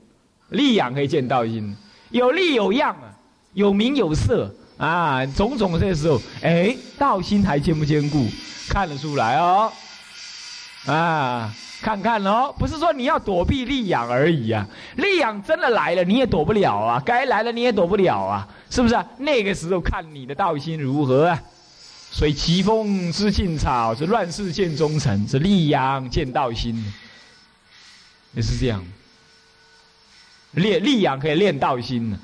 [0.48, 1.76] 利养可以见道心，
[2.08, 3.12] 有利有样啊，
[3.52, 8.26] 有名有色啊，种种这时候，哎，道心还坚不坚固，
[8.70, 9.70] 看得出来哦，
[10.86, 18.96] 啊，看看哦，不是说你要躲避利养而已啊，利养真的来了你也躲不了啊，该来了你也躲不了啊，是不是？
[19.18, 21.42] 那个时候看你的道心如何啊。
[22.12, 26.92] 所以奇风知劲草，是乱世见忠臣，是溧阳见道心，
[28.34, 28.84] 也是这样。
[30.52, 32.18] 练溧阳可以练道心呢，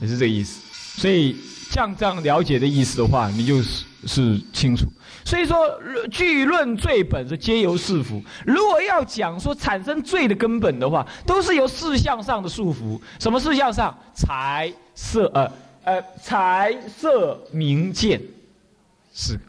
[0.00, 0.60] 也是这个意思。
[1.00, 1.36] 所以
[1.70, 4.86] 像这样了解的意思的话，你就是是清楚。
[5.24, 5.58] 所以说，
[6.08, 8.22] 据论罪本是皆由是福。
[8.46, 13.00] 如果要讲说产生罪的根本的话，都是由四项上的束缚。
[13.18, 13.98] 什么四项上？
[14.14, 18.20] 财色呃呃财色名见。
[19.18, 19.40] 四个，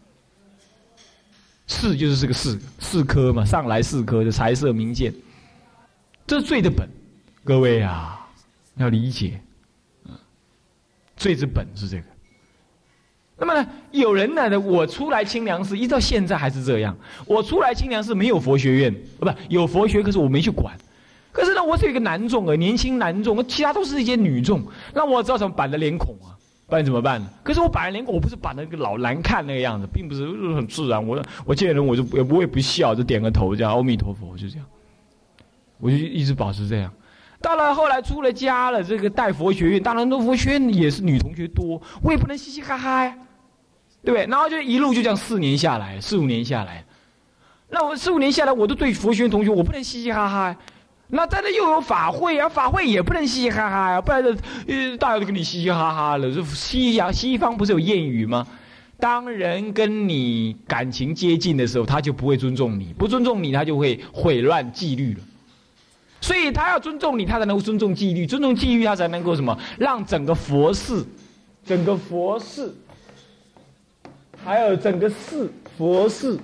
[1.67, 5.13] 四就是这个四四颗嘛，上来四颗的财色名见，
[6.25, 6.87] 这是罪的本，
[7.43, 8.25] 各位啊，
[8.77, 9.41] 要理解，
[11.17, 12.03] 罪之本是这个。
[13.35, 16.97] 那么呢，有人呢，我出来清凉寺，一到现在还是这样。
[17.25, 20.73] 我出来清凉寺没有佛学院，不有佛学，可是我没去管。
[21.33, 26.36] 可是呢，我是一个男众啊，年轻男众，其他都是一些女众，那我知道什么板的脸孔啊。
[26.67, 27.29] 不然怎么办呢？
[27.43, 31.05] 可是我板脸，我不是把那个老难看那个样子，并不是很自然。
[31.05, 34.65] 我我见人我就也不会不笑，就点个头，这样阿弥陀佛，就这样。
[35.79, 36.91] 我就一直保持这样。
[37.41, 43.15] 到了后来出了家了，这个带佛学院，当然那佛学院也是女同学多，我也不能嘻嘻哈哈呀，
[44.03, 44.25] 对不对？
[44.25, 46.83] 然后就一路就这样四年下来，四五年下来，
[47.69, 50.57] 那我四五年下来，我都对佛学院同学，我不能嘻嘻哈哈。
[51.09, 54.21] 那在这又有法会啊，法会也不能嘻嘻哈哈呀，不然
[54.67, 56.29] 呃大家都跟你嘻嘻哈哈了。
[56.29, 58.45] 这西洋西方不是有谚语吗？
[58.99, 65.19] 当人跟你感情接近的时候，他就不会尊重你，不尊重你，他就会毁乱纪律了。
[66.19, 69.57] 所以他要尊重你，他才能够尊重纪律，尊重纪律，他才能够什么？
[69.77, 71.07] 让整个佛寺，
[71.63, 72.75] 整个佛寺，
[74.43, 76.37] 还有整个寺佛寺，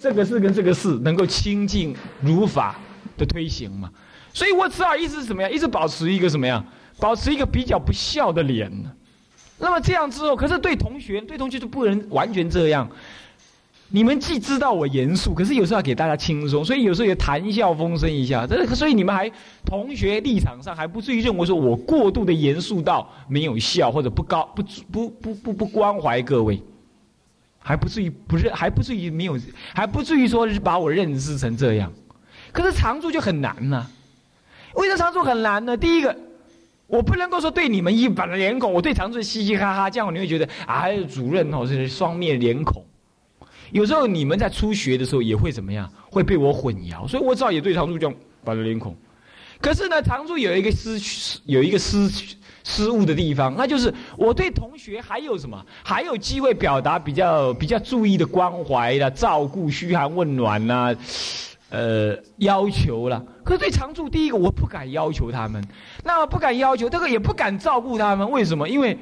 [0.00, 2.74] 这个寺跟这个寺能够清净如法。
[3.16, 3.90] 的推行嘛，
[4.32, 6.64] 所以我只好一直怎么样，一直保持一个什么样，
[6.98, 8.70] 保持一个比较不笑的脸？
[9.58, 12.88] 那么这样之后，可是对同学，对同学就不能完全这样。
[13.88, 18.44] 你们既知道我严肃，可是有时候要给大家轻松，所以有时候也谈笑风生一下。
[18.44, 19.30] 这所以你们还
[19.64, 26.60] 同学立场上还不至于认为说我过度的严肃到没有笑，或者不高不不不不不关怀各位，
[27.60, 29.38] 还不至于不认，还不至于没有，
[29.72, 31.92] 还不至于说是把我认知成这样。
[32.56, 33.86] 可是常住就很难呢，
[34.76, 35.76] 为什么常住很难呢？
[35.76, 36.16] 第一个，
[36.86, 42.82] 我不能够说对你们一板的脸孔，我对常住嘻嘻哈哈，这样你会觉得啊，主任哦是双面脸孔。
[43.72, 48.96] 有时候你们在初学的时候也会怎么样，会被我混淆，所以我只好也对常住这样板着脸孔。
[49.60, 50.98] 可是呢，常住有一个失
[51.44, 52.10] 有一个失
[52.64, 60.96] 失误的地方，那就是我对同学还有什么，还有机会表达比较比较注意的关怀啦、照顾、嘘寒问暖呐。
[61.68, 65.60] 呃，要求了，可是对常住，第一个我不敢要求他们，
[66.04, 68.68] 那么不敢要求，这个也不敢照顾他们，为什么？
[68.68, 68.96] 因为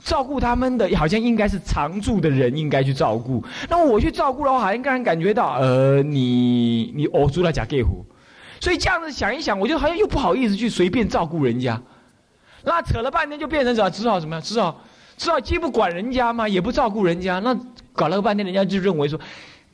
[0.00, 7.84] 照顾他们的好像应该是常住的人应该去照顾，那么我去照顾的话，好像让人感觉到，呃，你你哦，住了假给，
[8.58, 11.80] 所以这样子想一想，我就好像又不好意思去随便照顾人家，
[12.64, 13.88] 那扯了半天就变成什么？
[13.88, 14.42] 只好怎么样？
[14.42, 14.80] 只好
[15.16, 17.56] 只好既不管人家嘛，也不照顾人家，那
[17.92, 19.18] 搞了个半天，人家就认为说。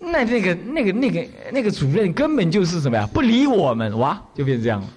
[0.05, 3.09] 那那个那个那个那个主任根本就是什么呀？
[3.12, 4.88] 不理我们哇，就变成这样了。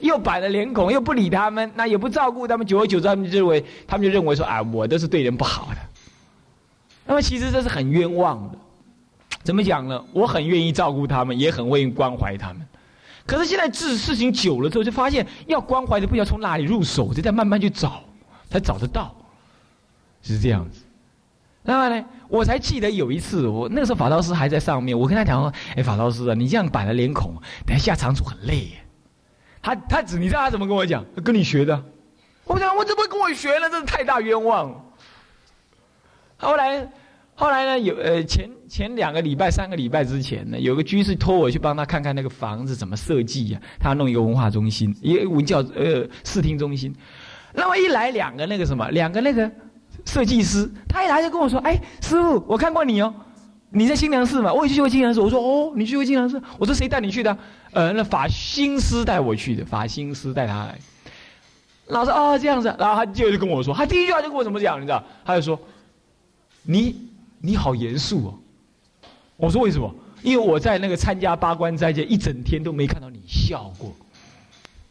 [0.00, 2.66] 又摆了脸孔，又不理他们，那也不照顾他们。
[2.66, 5.78] 久而久之，他们就认为，他们就认为说啊，我都是对人不好的。
[7.04, 8.58] 那么其实这是很冤枉的。
[9.42, 10.04] 怎么讲呢？
[10.12, 12.62] 我很愿意照顾他们，也很愿意关怀他们。
[13.26, 18.02] 可是现在治事情久了之后，就发现要关怀的不知道从哪里入手，就在慢慢去找，
[18.50, 19.14] 才找得到，
[20.22, 20.80] 是这样子。
[21.68, 22.02] 那么呢？
[22.30, 27.34] 我才记得有一次，我那个时候法道师还在上面，我跟他讲说：“哎，法道师啊，你这样板了脸孔，
[27.66, 28.68] 等下下场主很累。”
[29.60, 31.04] 他他只你知道他怎么跟我讲？
[31.22, 31.84] 跟你学的。
[32.46, 33.68] 我想我怎么跟我学呢？
[33.68, 34.82] 真是太大冤枉。
[36.38, 36.90] 后来
[37.34, 37.78] 后来呢？
[37.78, 43.60] 有呃前前两个礼拜、三个礼拜之前呢，有个居士托我去帮他看看那个房子怎么设计呀？
[43.78, 46.96] 他弄一个文化中心，一个文教呃视听中心。
[47.52, 49.52] 那么一来两个那个什么，两个那个。
[50.08, 53.14] 设计师，他一来就跟我说：“哎，师傅，我看过你哦，
[53.68, 54.50] 你在清凉寺嘛？
[54.50, 57.36] 我也去过清凉寺。”我说：“哦，你去过清凉寺？”我说：“谁带你去的？”
[57.72, 60.78] 呃，那法心师带我去的，法心师带他来。
[61.88, 65.04] 老师哦，这样子，然后他接着就跟我说，他第一句话就跟我怎么讲，你知道？
[65.26, 65.60] 他就说
[66.64, 66.96] ：“你
[67.40, 68.34] 你好严肃哦。
[69.36, 69.94] 我说为什么？
[70.22, 73.94] 因为我在那个参加八关斋戒一整天都没看到你笑过。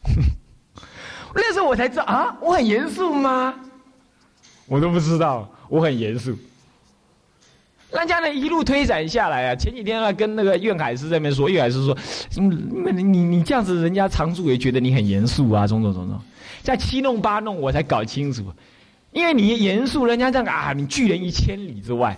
[1.35, 3.53] 那时候我才知道啊，我很严肃吗？
[4.67, 6.37] 我都不知道，我很严肃。
[7.89, 11.97] 人家呢一路推展下来啊，前几天呢跟那个苑海师在那边说，苑海师说，
[12.35, 16.19] 你你你这样子，人家常住也觉得你很严肃啊，种种种种，
[16.61, 18.43] 在七弄八弄，我才搞清楚，
[19.13, 22.17] 因为你严肃，人家这样啊，你拒人一千里之外，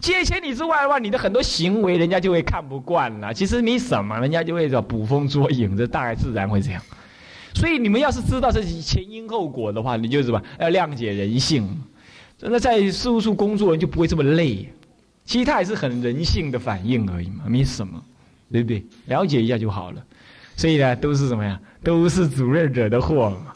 [0.00, 3.32] 拒一千里之外的话，你的很多行为人家就会看不惯了。
[3.32, 6.82] 其实你什么，人家就会叫捕风捉影，这大概自然会这样。
[7.56, 11.66] 所以你们要是知道这前因后果的话，你就什么要谅解人性，
[12.38, 14.68] 那在事务处工作就不会这么累。
[15.24, 17.98] 其实他也是很人性的反应而已嘛，没什么，
[18.52, 18.84] 对不对？
[19.06, 20.04] 了解一下就好了。
[20.54, 21.58] 所以呢，都是什么呀？
[21.82, 23.54] 都是主任惹的祸嘛。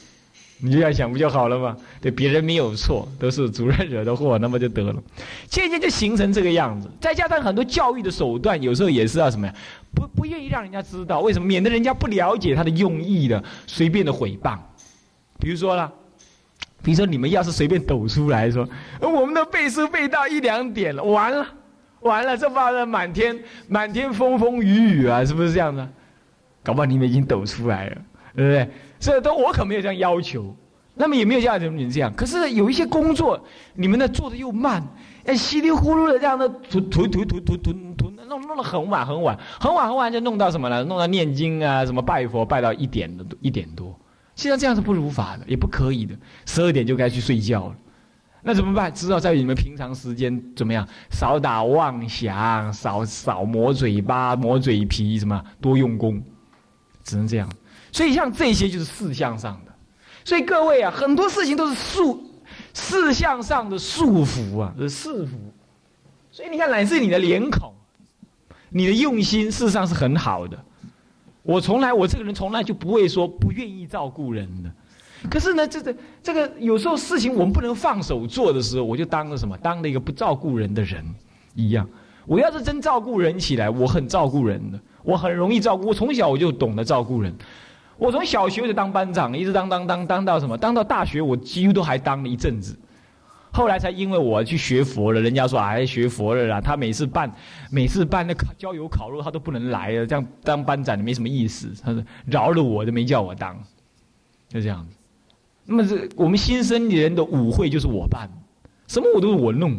[0.62, 1.76] 你这样想不就好了吗？
[2.00, 5.02] 对，别人没有错，都是主任惹的祸，那么就得了。
[5.48, 6.90] 渐渐就形成这个样子。
[7.00, 9.54] 再加上很多教育的手段，有时候也是要什么呀？
[9.94, 11.46] 不不愿意让人家知道，为什么？
[11.46, 14.58] 免得人家不了解他的用意的，随便的诽谤。
[15.38, 15.90] 比如说啦。
[16.82, 18.66] 比如说你们要是随便抖出来说，
[19.00, 21.46] 我们的背书背到一两点了，完了。
[22.00, 25.86] 完了，这发生满天满天风风雨雨啊，是不是这样的？
[26.62, 27.96] 搞不好你们已经抖出来了，
[28.34, 28.70] 对不对？
[28.98, 30.54] 所以都我可没有这样要求，
[30.94, 32.12] 那么也没有叫你们这样。
[32.14, 33.42] 可是有一些工作，
[33.74, 34.86] 你们呢做的又慢，
[35.24, 40.84] 哎，稀里糊涂的这样的涂涂涂涂涂涂涂，弄弄得很晚很晚，很晚很晚就弄到什么了？
[40.84, 43.98] 弄到念经啊，什么拜佛拜到一点的一点多。
[44.36, 46.14] 现在这样是不如法的，也不可以的。
[46.46, 47.74] 十二点就该去睡觉了。
[48.42, 48.90] 那怎么办？
[48.94, 50.86] 知道在于你们平常时间怎么样？
[51.10, 56.22] 少打妄想，少少磨嘴巴、磨嘴皮，什么多用功，
[57.04, 57.46] 只能这样。
[57.92, 59.72] 所以像这些就是事项上的。
[60.24, 62.22] 所以各位啊，很多事情都是束
[62.74, 65.30] 事项上的束缚啊，是束缚。
[66.30, 67.72] 所以你看，乃至你的脸孔，
[68.68, 70.56] 你的用心，事实上是很好的。
[71.42, 74.70] 我从来，我这个人从来就不会说不愿意照顾人的。
[75.28, 79.56] 可是呢，这个这个有时候事情我们不能放手做的时候，我就当了什么？
[79.58, 81.04] 当了一个不照顾人的人
[81.54, 81.88] 一样。
[82.26, 85.88] 我要是真照顾人起来，我很照顾人的，我很容易照顾。
[85.88, 87.34] 我从小我就懂得照顾人。
[88.00, 90.56] 我从小学就当班长，一直当当当当到什么？
[90.56, 92.74] 当到大学，我几乎都还当了一阵子。
[93.52, 97.30] 后来才因为我去学佛了，人家说哎学佛了啦，他每次办
[97.70, 101.70] 每次办那郊游烤肉，他都不能来了，这样当班长没什么意思。
[101.82, 103.54] 他说饶了我，都没叫我当，
[104.48, 104.96] 就这样子。
[105.66, 108.30] 那么这我们新生人的舞会就是我办，
[108.86, 109.78] 什么我都是我弄，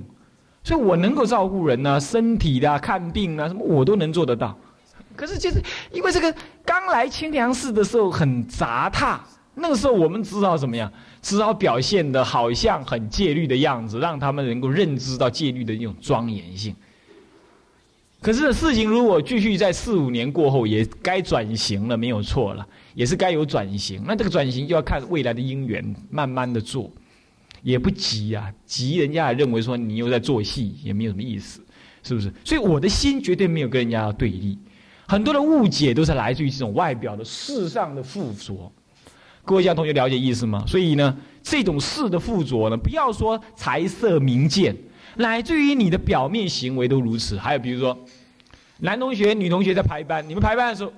[0.64, 4.56] 所以我能够照顾人呢，身体的看病啊，什么我都能做得到。
[5.16, 6.34] 可是就是因为这个
[6.66, 9.20] 刚来清凉寺的时候很杂沓，
[9.56, 16.76] 那个时候我们知道怎么样，只好表现的好像很戒律的样子，让他们能够认知到戒律的那种庄严性。
[18.22, 24.04] 可是事情如果继续在四五年过后，也该转型了，没有错了，也是该有转型。
[24.06, 26.92] 那这个转型就要看未来的因缘，慢慢的做，
[27.64, 28.54] 也不急啊。
[28.64, 31.62] 急人家认为说你又在做戏，也没有什么意思，
[32.04, 32.32] 是不是？
[32.46, 34.56] 所以我的心绝对没有跟人家对立。
[35.12, 38.72] 很多的误解都是来自于这种外表的世上的附着。
[39.44, 40.64] 各位家同学了解意思吗？
[40.66, 44.74] 所以呢，这种事的附着呢，不要说财色名见。
[45.18, 48.06] 乃至于你的表面行为都如此，还有比如说，
[48.80, 50.94] 男同学、女同学在排班，你们排班的时候，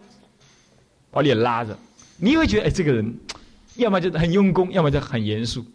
[1.09, 1.75] 把脸拉着，
[2.17, 3.17] 你会觉得哎，这个人，
[3.77, 5.65] 要么就很用功，要么就很严肃，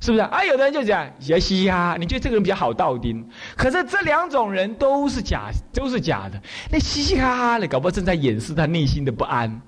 [0.00, 0.22] 是不是？
[0.22, 3.22] 啊，有的人就讲嘻嘻哈哈，你觉得这个人比较好道丁，
[3.54, 6.40] 可是这两种人都是假，都是假的。
[6.70, 9.60] 那嘻嘻哈哈的，搞不好正在掩饰他内心的不安，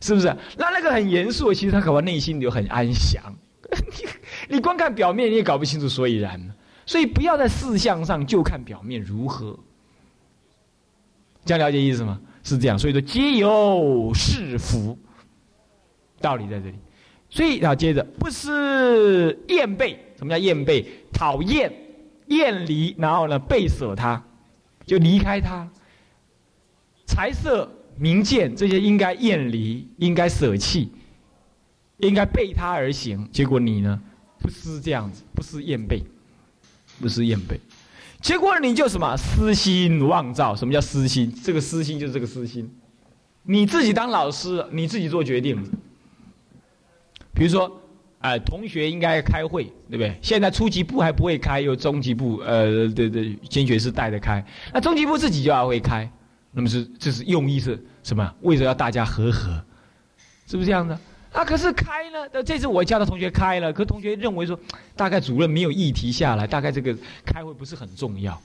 [0.00, 0.28] 是不是？
[0.56, 3.20] 那那个很严肃，其实他搞不好内心就很安详。
[3.70, 4.08] 你
[4.56, 6.40] 你光看表面，你也搞不清楚所以然。
[6.86, 9.58] 所以不要在事项上就看表面如何，
[11.44, 12.20] 这样了解意思吗？
[12.44, 12.78] 是这样。
[12.78, 14.98] 所以说皆有是福，
[16.20, 16.74] 道理在这里。
[17.32, 20.84] 所以啊，接着不是厌背，什么叫厌背？
[21.10, 21.72] 讨厌、
[22.26, 24.22] 厌离，然后呢，背舍他，
[24.84, 25.66] 就离开他。
[27.06, 27.66] 财色
[27.96, 30.92] 名见这些应该厌离，应该舍弃，
[32.00, 33.26] 应该背他而行。
[33.32, 33.98] 结果你呢，
[34.38, 36.02] 不是这样子，不是厌背。
[37.00, 37.58] 不是厌背，
[38.20, 40.54] 结果你就什么私心妄造？
[40.54, 41.34] 什么叫私心？
[41.42, 42.70] 这个私心就是这个私心，
[43.44, 45.58] 你自己当老师，你自己做决定。
[47.34, 47.80] 比如说，
[48.20, 50.16] 哎，同学应该开会，对不对？
[50.22, 54.44] 现在初级部还不会开，有中级部，呃，对对，监学师带着开。
[54.72, 56.08] 那中级部自己就要会开，
[56.52, 58.34] 那么是这是用意是什么？
[58.42, 59.50] 为什么要大家和和，
[60.46, 60.98] 是不是这样的？
[61.32, 62.42] 啊，可是开呢？
[62.44, 64.58] 这次我叫他同学开了，可同学认为说，
[64.94, 68.38] 大概主任没有议题下来，大概这个开会不是很重要，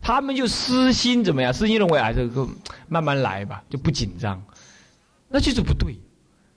[0.00, 1.52] 他们就私心怎么样？
[1.52, 2.48] 私心认为啊，这个
[2.88, 4.40] 慢慢来吧，就不紧张，
[5.28, 5.96] 那就是不对。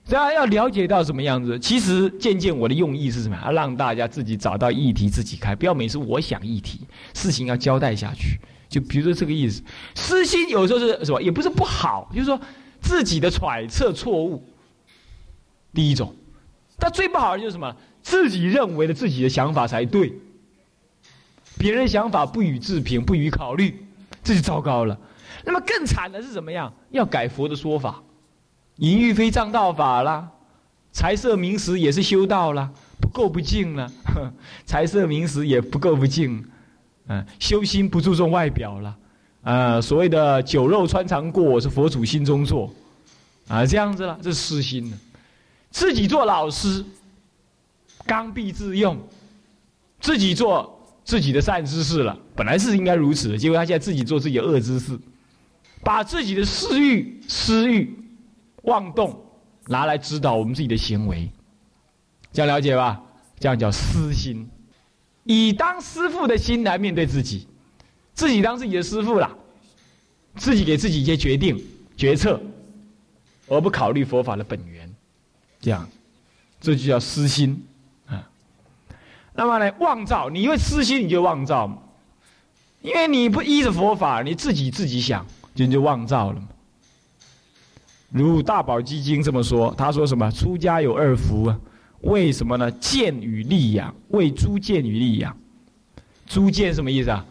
[0.08, 1.58] 大家要了解到什么样子？
[1.58, 3.38] 其实渐渐我的用意是什么？
[3.44, 6.80] 要让大家自己找到议题，自己开，不要每次我想议题，
[7.14, 8.38] 事情要交代下去。
[8.68, 9.62] 就比如说这个意思，
[9.94, 11.20] 私心有时候是什么？
[11.22, 12.40] 也不是不好，就是说
[12.80, 14.42] 自己的揣测错误。
[15.72, 16.14] 第一种，
[16.78, 17.74] 但最不好的就是什么？
[18.02, 20.12] 自己认为的自己的想法才对，
[21.56, 23.86] 别人想法不予置评、不予考虑，
[24.24, 24.98] 这就糟糕了。
[25.44, 26.72] 那么更惨的是怎么样？
[26.90, 28.02] 要改佛的说法，
[28.76, 30.28] 淫欲非正道法啦，
[30.92, 32.70] 财色名食也是修道啦，
[33.00, 33.90] 不够不净了。
[34.64, 36.44] 财色名食也不够不净，
[37.06, 38.96] 嗯，修心不注重外表了，
[39.42, 42.72] 啊，所谓的酒肉穿肠过是佛祖心中坐，
[43.48, 44.96] 啊，这样子了，这是私心了。
[45.70, 46.84] 自己做老师，
[48.04, 48.98] 刚愎自用，
[50.00, 52.18] 自己做自己的善知识了。
[52.34, 54.98] 本来是应该如此的，结果他现在自己做自己的恶知识，
[55.82, 58.01] 把自己的私欲、私欲、
[58.62, 59.24] 妄动
[59.66, 61.30] 拿来指导我们自己的行为，
[62.32, 63.00] 这样了解吧？
[63.38, 64.48] 这样叫私心，
[65.24, 67.48] 以当师傅的心来面对自己，
[68.14, 69.36] 自己当自己的师傅了，
[70.36, 71.60] 自己给自己一些决定、
[71.96, 72.40] 决策，
[73.48, 74.88] 而不考虑佛法的本源。
[75.60, 75.88] 这样，
[76.60, 77.66] 这就叫私心
[78.06, 78.30] 啊。
[79.34, 81.82] 那么呢，妄造，你因为私心你就妄造，
[82.80, 86.48] 因为你不依着佛法，你自己自己想，就就妄造了嘛。
[88.12, 90.30] 如大宝基金这么说，他说什么？
[90.30, 91.58] 出家有二福啊，
[92.02, 92.70] 为什么呢？
[92.72, 95.36] 见与利养，为诸见与利养。
[96.26, 97.24] 诸见什么意思啊？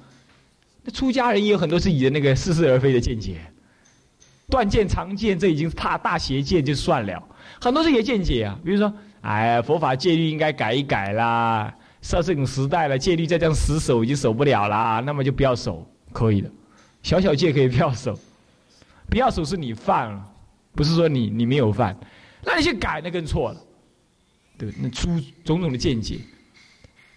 [0.84, 3.40] 那出家人也有很多自己的那个似是而非的见解，
[4.50, 7.24] 断见、常见，这已经是大大邪见就算了。
[7.60, 11.72] 很多这些见解啊，比如说，哎，佛法戒律应该改一改啦。
[12.02, 16.50] 上这种时代了，戒律再这样死守已经守不了啦，那么就不要守，可以的。
[17.04, 18.18] 小小戒可以不要守，
[19.08, 20.31] 不要守是你犯了，
[20.74, 21.98] 不是说你你没有犯。
[22.44, 23.62] 那你去改，那更错了，
[24.58, 24.82] 对不对？
[24.84, 25.08] 那出
[25.44, 26.20] 种种的见解，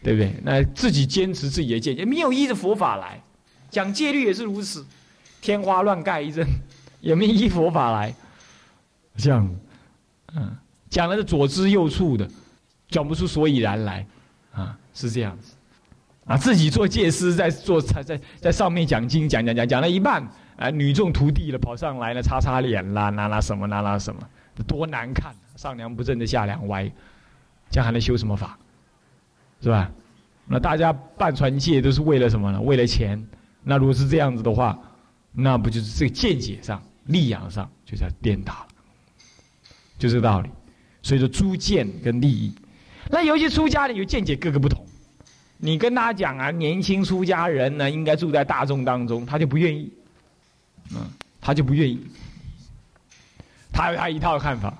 [0.02, 0.34] 对不对？
[0.42, 3.22] 那自己坚持自己的见解，没有依着佛法来
[3.70, 4.84] 讲戒律也是如此，
[5.40, 6.46] 天花乱盖一阵，
[7.00, 8.14] 也没依佛法来，
[9.16, 9.48] 这样。
[10.36, 10.56] 嗯，
[10.90, 12.28] 讲的是左支右绌的，
[12.88, 14.06] 讲不出所以然来，
[14.52, 15.54] 啊，是这样子，
[16.26, 24.20] 啊，自己做戒师，在做在在在上面讲经，讲讲讲讲了一半，啊，女众徒弟了跑上来了，擦擦脸啦，拿拿什么拿拿什么，
[24.66, 26.90] 多难看，上梁不正的下梁歪，
[27.70, 28.58] 这样还能修什么法，
[29.60, 29.90] 是吧？
[30.46, 32.60] 那大家办传戒都是为了什么呢？
[32.60, 33.26] 为了钱。
[33.62, 34.78] 那如果是这样子的话，
[35.32, 38.68] 那不就是这个见解上、利养上就在颠倒了。
[39.98, 40.50] 就这个道理，
[41.00, 42.54] 所以说诸见跟利益，
[43.08, 44.84] 那尤其出家人有见解各个不同，
[45.56, 49.90] 你跟他讲啊，年轻出家人呢应该住在大众当中，他就不愿意，
[50.92, 51.00] 嗯，
[51.40, 52.00] 他就不愿意，
[53.72, 54.76] 他有他一套看法，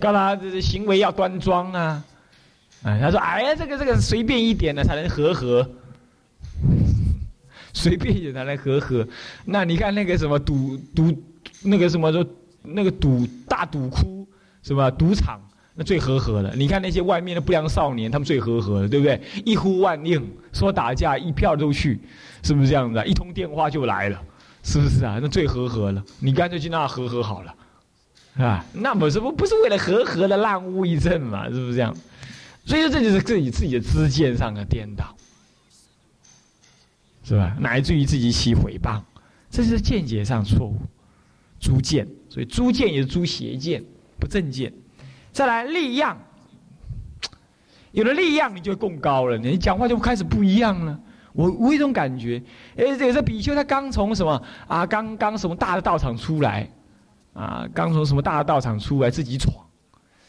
[0.00, 0.34] 干嘛？
[0.34, 2.04] 这这行为要端庄啊，
[2.82, 5.70] 哎，他说哎呀这个这个随便一点的才能和和，
[7.72, 9.06] 随便一点才能和和，
[9.44, 11.22] 那你看那个什么赌赌
[11.62, 12.26] 那个什么说。
[12.66, 14.26] 那个赌大赌窟
[14.62, 14.90] 是吧？
[14.90, 15.38] 赌场
[15.74, 16.56] 那最和和的。
[16.56, 19.20] 你看那些外面的不良少年，他们最和和的，对不对？
[19.44, 22.00] 一呼万应，说打架一票都去，
[22.42, 22.98] 是不是这样子？
[22.98, 24.18] 啊一通电话就来了，
[24.64, 25.20] 是不是啊？
[25.22, 26.02] 那最和和了。
[26.18, 27.54] 你干脆去那和和好了，
[28.34, 28.64] 是吧？
[28.72, 31.44] 那不是不不是为了和和的烂污一阵嘛？
[31.44, 31.94] 是不是这样？
[32.64, 35.14] 所以说这就是自己自己的知见上的颠倒，
[37.22, 37.54] 是吧？
[37.60, 39.02] 乃至于自己起诽谤，
[39.50, 40.76] 这是见解上错误。
[41.60, 43.82] 诸见，所以诸见也是诸邪见，
[44.18, 44.72] 不正见。
[45.32, 46.18] 再来力样，
[47.92, 50.98] 有了力样，你就更高了，你讲话就开始不一样了。
[51.34, 52.40] 我我有一种感觉，
[52.76, 56.68] 哎，有这比丘他刚从什么啊，刚刚什么大的道场出来，
[57.32, 59.52] 啊，刚从什么大的道场出来自己闯，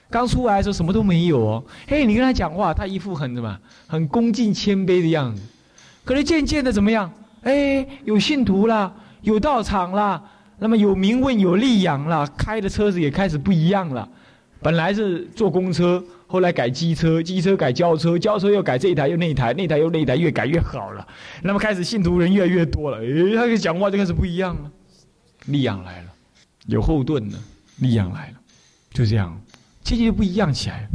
[0.09, 1.63] 刚出来的时候什么都没有哦。
[1.87, 5.43] 嘿，你跟他讲话，他一副很什么，很恭敬谦卑的样子。
[6.03, 7.11] 可是渐渐的怎么样？
[7.43, 8.91] 哎，有信徒啦，
[9.21, 10.21] 有道场啦。
[10.57, 14.07] 那么有名问有利养了，开的车子也开始不一样了。
[14.61, 21.07] 本来是坐公车，后来改机车，机车改轿车，轿车又改这一台又那一台，那台又那一台，越改越好了。
[21.43, 24.71] 那么开始信徒人越来越多了，诶，他讲话就开始不一样了。
[25.45, 26.09] 力量来了，
[26.65, 27.37] 有后盾了，
[27.77, 28.33] 力量来了，
[28.91, 29.39] 就这样，
[29.83, 30.89] 渐渐就不一样起来了。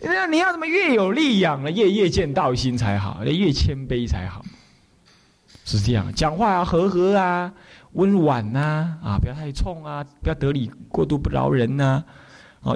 [0.00, 4.44] 那你要怎么越有力养了，越越见道心才好，越谦卑才好。
[5.64, 7.52] 是这样，讲话要和和啊。
[7.94, 12.04] 温婉呐，啊，不要太冲啊，不要得理过度不饶人呐，啊，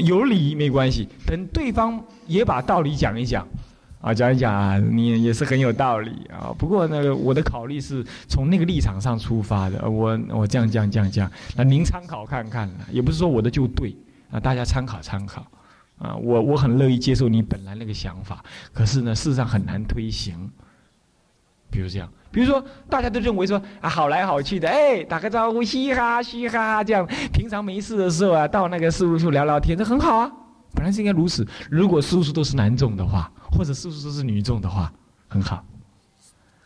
[0.01, 3.47] 有理没关系，等对方也把道理讲一讲，
[4.01, 6.55] 啊，讲一讲啊，你也是很有道理啊。
[6.59, 13.97] 不过呢我的考虑是从那个立场上出发的，我我这样这样这样这样，那您参考看看也不是说我的就对
[14.31, 15.47] 啊，大家参考参考。
[15.99, 18.41] 啊，我我很乐意接受你本来那个想法，
[18.73, 20.49] 可是呢，事实上很难推行。
[21.71, 30.31] 比如这样，比如说大家都认为说啊，好来好去的，哎，打个招呼，嘻哈嘻哈，这样平常没事的时候啊，到那个事务处聊聊天，这很好啊，
[30.75, 31.47] 本来是应该如此。
[31.71, 34.93] 如果叔叔都是男众的话，或者叔叔都是女众的话，
[35.29, 35.65] 很好。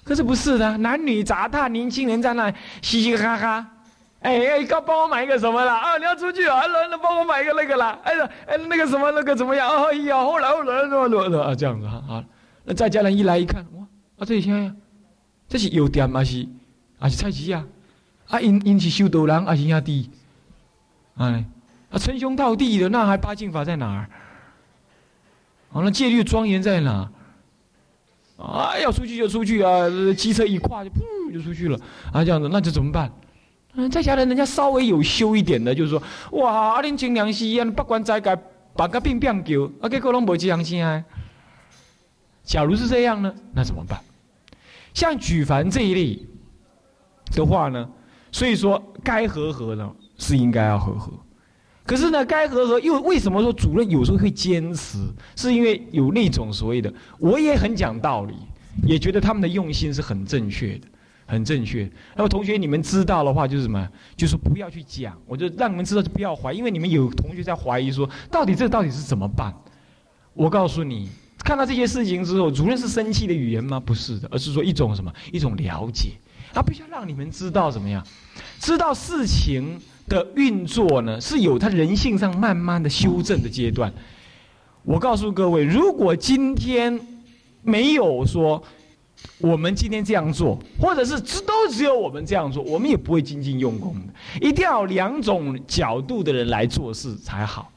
[0.04, 3.66] 可是不是的，男女杂沓，年轻人在那嘻嘻哈哈。
[4.20, 5.72] 哎哎，刚帮我买一个什么了？
[5.72, 6.60] 啊，你要出去啊？
[6.60, 7.98] 那那帮我买一个那个了？
[8.04, 9.68] 哎呀，哎那个什么那个怎么样？
[9.68, 12.24] 哎呀，后来后来怎么怎啊这样子哈啊？
[12.64, 13.82] 那在家人一来一看，哇
[14.18, 14.52] 啊这里现
[15.52, 16.48] 这是药店还是
[16.98, 17.62] 还是菜市啊？
[18.28, 20.08] 啊因因是修道人还是兄弟？
[21.16, 21.44] 哎
[21.90, 24.08] 啊称兄道弟的，那还八敬法在哪儿？
[25.74, 27.06] 啊那戒律庄严在哪？
[28.38, 29.86] 啊要出去就出去啊，
[30.16, 31.78] 机车一跨就噗就出去了
[32.10, 33.12] 啊这样子，那就怎么办？
[33.74, 38.34] 嗯，在家人人家稍微有修一点的，就是说，哇，阿恁清凉寺啊，不管在个
[38.74, 41.04] 把个病病叫，啊，结果拢无这样心啊。
[42.42, 44.00] 假如是这样呢，那怎么办？
[44.94, 46.18] 像举凡这一类
[47.32, 47.88] 的话呢，
[48.30, 51.12] 所以说该和和呢是应该要和和，
[51.84, 54.98] 可是呢，该和和又为什么说主任有时候会坚持？
[55.36, 58.34] 是因为有那种所谓的，我也很讲道理，
[58.86, 60.88] 也觉得他们的用心是很正确的。
[61.24, 61.90] 很正确。
[62.14, 63.88] 那么同学，你们知道的话就是什么？
[64.16, 69.54] 就是不要去讲，我就让你们知道，就不要怀疑，因为你们有同学在怀疑说，到底这到底是怎么办？
[70.34, 71.08] 我告诉你，
[71.44, 73.80] 看到这些事情之后，主任是生气的语言吗？
[73.80, 75.12] 不是的，而是说一种什么？
[75.32, 76.12] 一种了解。
[76.52, 78.04] 他必须要让你们知道怎么样？
[78.58, 83.92] 知道事情的运作呢，是有他人性上慢慢的修正的阶段。
[84.84, 87.00] 我告诉各位，如果今天
[87.62, 88.62] 没有说。
[89.38, 94.12] 我们今天这样做，或者是只都只有我们这样做，我们也不会精进用功的。
[94.40, 97.70] 一定要两种角度的人来做事才好。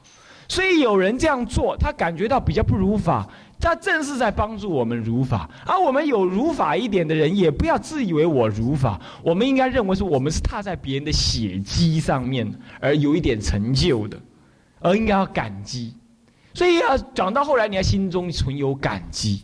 [0.47, 5.49] 所以有人这样做，他感觉到比较不如法，他正是在帮助我们如法。
[5.65, 14.17] 而我们有如法一点的人，也不要自以为我如法，我们应该认为说我们是踏在别人的血迹上面而有一点成就的，
[14.79, 15.93] 而应该要感激。
[16.53, 19.43] 所以要讲到后来，你要心中存有感激。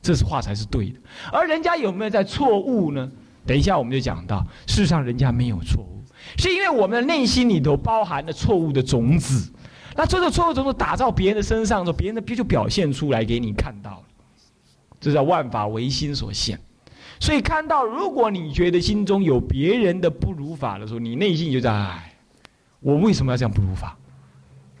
[0.00, 1.00] 这是话才是对的，
[1.32, 3.10] 而人家有没有在错误呢？
[3.44, 6.02] 等一下我们就讲到，事实上人家没有错误，
[6.38, 9.52] 是因为我们的内心里头包含了错误的种子。
[9.98, 14.02] 那这个错误种子打到别人的身上的时候，别人的就表现出来给你看到了。
[15.00, 16.56] 这叫万法唯心所现。
[17.18, 21.98] 所以看到，如果你觉得心中有别人的不如法的时候，你内心就在：
[22.78, 23.98] 我为什么要这样不如法？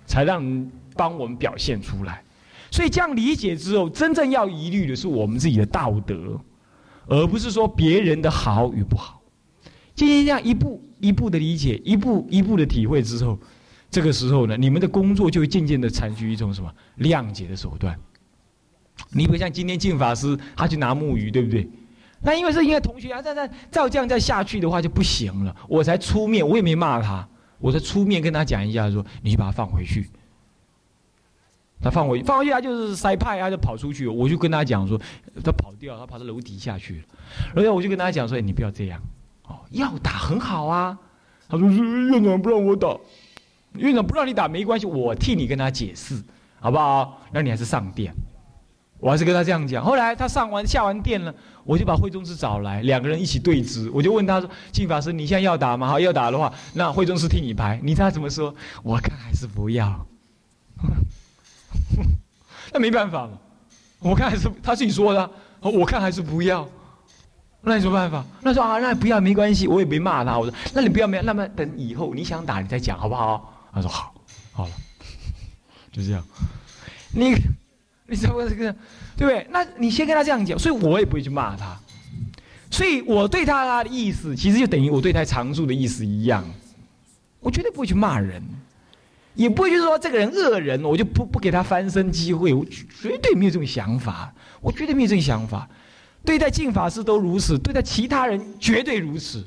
[0.06, 2.22] 才让帮我们表现出来。
[2.70, 6.40] 所以这样理解之后，真正要疑虑的是我们自己的道德，
[7.08, 9.20] 而不是说别人的好与不好。
[9.96, 13.36] 今天这样一步一步的理解，一步一步的体会之后，
[13.90, 17.98] 这个时候呢，你们的工作就会渐渐的采取一种什么谅解的手段。
[19.10, 21.68] 你比如像今天净法师他去拿木鱼，对不对？
[22.20, 25.56] 那因为是因为同学啊，再再照这样再下去的话就不行了。
[25.68, 27.26] 我才出面，我也没骂他，
[27.58, 30.10] 我才出面跟他讲一下，说你把他放回去。
[31.80, 34.08] 他放回去放回去，他就是塞派，他就跑出去。
[34.08, 35.00] 我就跟他讲说，
[35.44, 37.04] 他跑掉，他跑到楼底下去了。
[37.54, 39.00] 然后我就跟他讲说，你不要这样，
[39.44, 40.98] 哦，要打很好啊。
[41.48, 42.88] 他说院长不让我打，
[43.74, 46.22] 院长不让你打没关系，我替你跟他解释，
[46.60, 47.20] 好不好？
[47.32, 48.12] 那你还是上殿。
[49.00, 49.84] 我还是跟他这样讲。
[49.84, 53.88] 后来他上完下完殿了，我就把慧宗师找来，两个人一起对峙。
[53.94, 55.86] 我就问他说：“净法师，你现在要打吗？
[55.86, 57.78] 好，要打的话，那慧宗师替你排。
[57.80, 58.52] 你猜他怎么说？
[58.82, 60.04] 我看还是不要。
[62.74, 63.40] ”那没办法了，
[64.00, 66.68] 我看还是他自己说的，我看还是不要。
[67.60, 68.24] 那有什么办法？
[68.40, 70.36] 那说啊，那不要没关系，我也没骂他。
[70.36, 73.57] 我说，那你不要没，那么等以后你想打你再讲好不好？
[73.72, 74.14] 他说好，
[74.52, 74.72] 好了，
[75.92, 76.24] 就这样。
[77.12, 77.34] 你
[78.06, 78.72] 你怎么这个？
[79.16, 79.46] 对不对？
[79.50, 81.78] 那你先跟他这样讲，所以我也不会去骂他。
[82.70, 86.44] 所以我对他他的意思，其实就等于我对他常住的意思一样。
[87.40, 88.42] 我绝对不会去骂人。
[89.34, 95.68] 也不会就是说这个人恶人，我就不不给他翻身机会，我绝对没有这种想法，我绝对没有这种想法。
[96.24, 99.46] 对待净法师都如此，对待其他人绝对如此，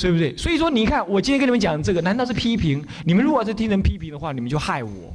[0.00, 0.36] 对不对？
[0.36, 2.84] 所以说，你看我今天跟你们讲这个，难道是批评？
[3.04, 5.14] 你们如果是听人批评的话，你们就害我，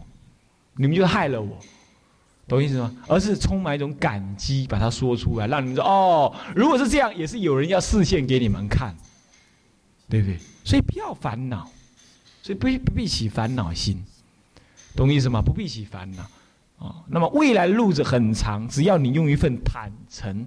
[0.76, 1.58] 你们就害了我，
[2.48, 2.96] 懂意思吗？
[3.08, 8.96] 而是充满一种感激，把它说出来，让你们说哦，如果是这样，也是有人要示现给你们看，
[10.10, 10.38] 对不对？
[10.64, 11.70] 所以不要烦恼。
[12.44, 14.04] 所以不不必起烦恼心，
[14.96, 15.42] 懂意思吗？
[15.42, 16.24] 不必起烦恼。
[16.78, 20.46] 哦，那么未来路子很长，只要你用一份坦诚，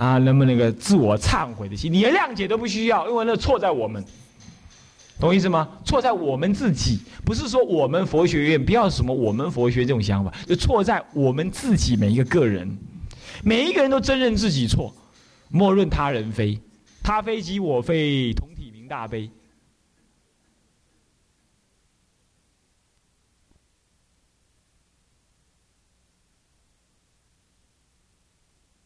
[0.00, 4.02] 啊，那么那个自我忏悔的心，你连谅解都不需要，因为那错在我们，
[5.20, 5.68] 懂意思吗？
[5.84, 12.78] 错在我们自己，不是说我们佛学院不要什么我们佛学这种想法，就错在我们自己每一个个人，
[13.44, 14.90] 每一个人都真认自己错，
[15.50, 16.58] 莫论他人非，
[17.02, 19.28] 他非即我非，同体名大悲。